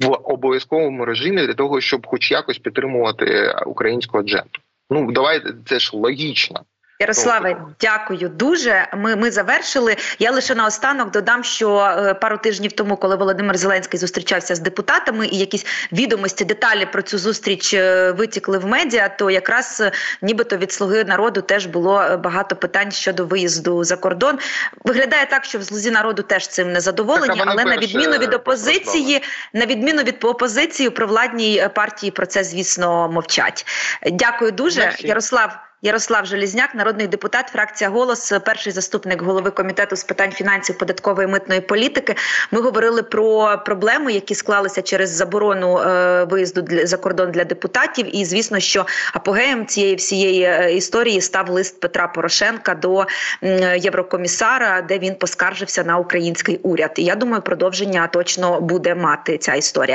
в 0.00 0.10
обов'язковому 0.24 1.04
режимі 1.04 1.46
для 1.46 1.54
того, 1.54 1.80
щоб 1.80 2.06
хоч 2.06 2.30
якось 2.30 2.58
підтримувати 2.58 3.54
українську 3.66 4.18
адженду. 4.18 4.58
Ну 4.90 5.12
давайте 5.12 5.54
це 5.66 5.78
ж 5.78 5.90
логічно. 5.96 6.60
Ярославе, 7.04 7.56
дякую 7.80 8.28
дуже. 8.28 8.88
Ми 8.96 9.16
ми 9.16 9.30
завершили. 9.30 9.96
Я 10.18 10.30
лише 10.30 10.54
наостанок 10.54 11.10
додам, 11.10 11.44
що 11.44 11.78
е, 11.78 12.14
пару 12.14 12.38
тижнів 12.38 12.72
тому, 12.72 12.96
коли 12.96 13.16
Володимир 13.16 13.56
Зеленський 13.56 14.00
зустрічався 14.00 14.54
з 14.54 14.60
депутатами, 14.60 15.26
і 15.26 15.38
якісь 15.38 15.66
відомості, 15.92 16.44
деталі 16.44 16.86
про 16.86 17.02
цю 17.02 17.18
зустріч 17.18 17.74
е, 17.74 18.12
витікли 18.12 18.58
в 18.58 18.66
медіа, 18.66 19.08
то 19.08 19.30
якраз 19.30 19.80
е, 19.80 19.92
нібито 20.22 20.56
від 20.56 20.72
слуги 20.72 21.04
народу 21.04 21.40
теж 21.40 21.66
було 21.66 22.16
багато 22.24 22.56
питань 22.56 22.92
щодо 22.92 23.24
виїзду 23.24 23.84
за 23.84 23.96
кордон. 23.96 24.38
Виглядає 24.84 25.26
так, 25.26 25.44
що 25.44 25.58
в 25.58 25.64
слузі 25.64 25.90
народу 25.90 26.22
теж 26.22 26.48
цим 26.48 26.72
не 26.72 26.80
задоволені, 26.80 27.42
але 27.46 27.64
на 27.64 27.76
відміну 27.76 28.18
від 28.18 28.34
опозиції, 28.34 29.22
на 29.52 29.66
відміну 29.66 30.02
від 30.02 30.24
опозиції, 30.24 30.90
про 30.90 31.06
владній 31.06 31.68
партії 31.74 32.10
про 32.10 32.26
це 32.26 32.44
звісно 32.44 33.08
мовчать. 33.08 33.66
Дякую 34.12 34.50
дуже, 34.50 34.96
Ярослав. 34.98 35.58
Ярослав 35.84 36.26
Желізняк, 36.26 36.74
народний 36.74 37.06
депутат, 37.06 37.48
фракція 37.48 37.90
голос, 37.90 38.32
перший 38.44 38.72
заступник 38.72 39.22
голови 39.22 39.50
комітету 39.50 39.96
з 39.96 40.04
питань 40.04 40.32
фінансів, 40.32 40.78
податкової 40.78 41.28
митної 41.28 41.60
політики. 41.60 42.14
Ми 42.50 42.60
говорили 42.60 43.02
про 43.02 43.58
проблеми, 43.66 44.12
які 44.12 44.34
склалися 44.34 44.82
через 44.82 45.10
заборону 45.10 45.78
е, 45.78 46.24
виїзду 46.24 46.62
для 46.62 46.86
за 46.86 46.96
кордон 46.96 47.30
для 47.30 47.44
депутатів. 47.44 48.16
І 48.16 48.24
звісно, 48.24 48.60
що 48.60 48.86
апогеєм 49.12 49.66
цієї 49.66 49.94
всієї 49.94 50.42
е, 50.42 50.74
історії 50.74 51.20
став 51.20 51.50
лист 51.50 51.80
Петра 51.80 52.08
Порошенка 52.08 52.74
до 52.74 53.06
Єврокомісара, 53.76 54.82
де 54.82 54.98
він 54.98 55.14
поскаржився 55.14 55.84
на 55.84 55.98
український 55.98 56.60
уряд. 56.62 56.92
І 56.96 57.04
я 57.04 57.14
думаю, 57.14 57.42
продовження 57.42 58.06
точно 58.06 58.60
буде 58.60 58.94
мати 58.94 59.38
ця 59.38 59.54
історія. 59.54 59.92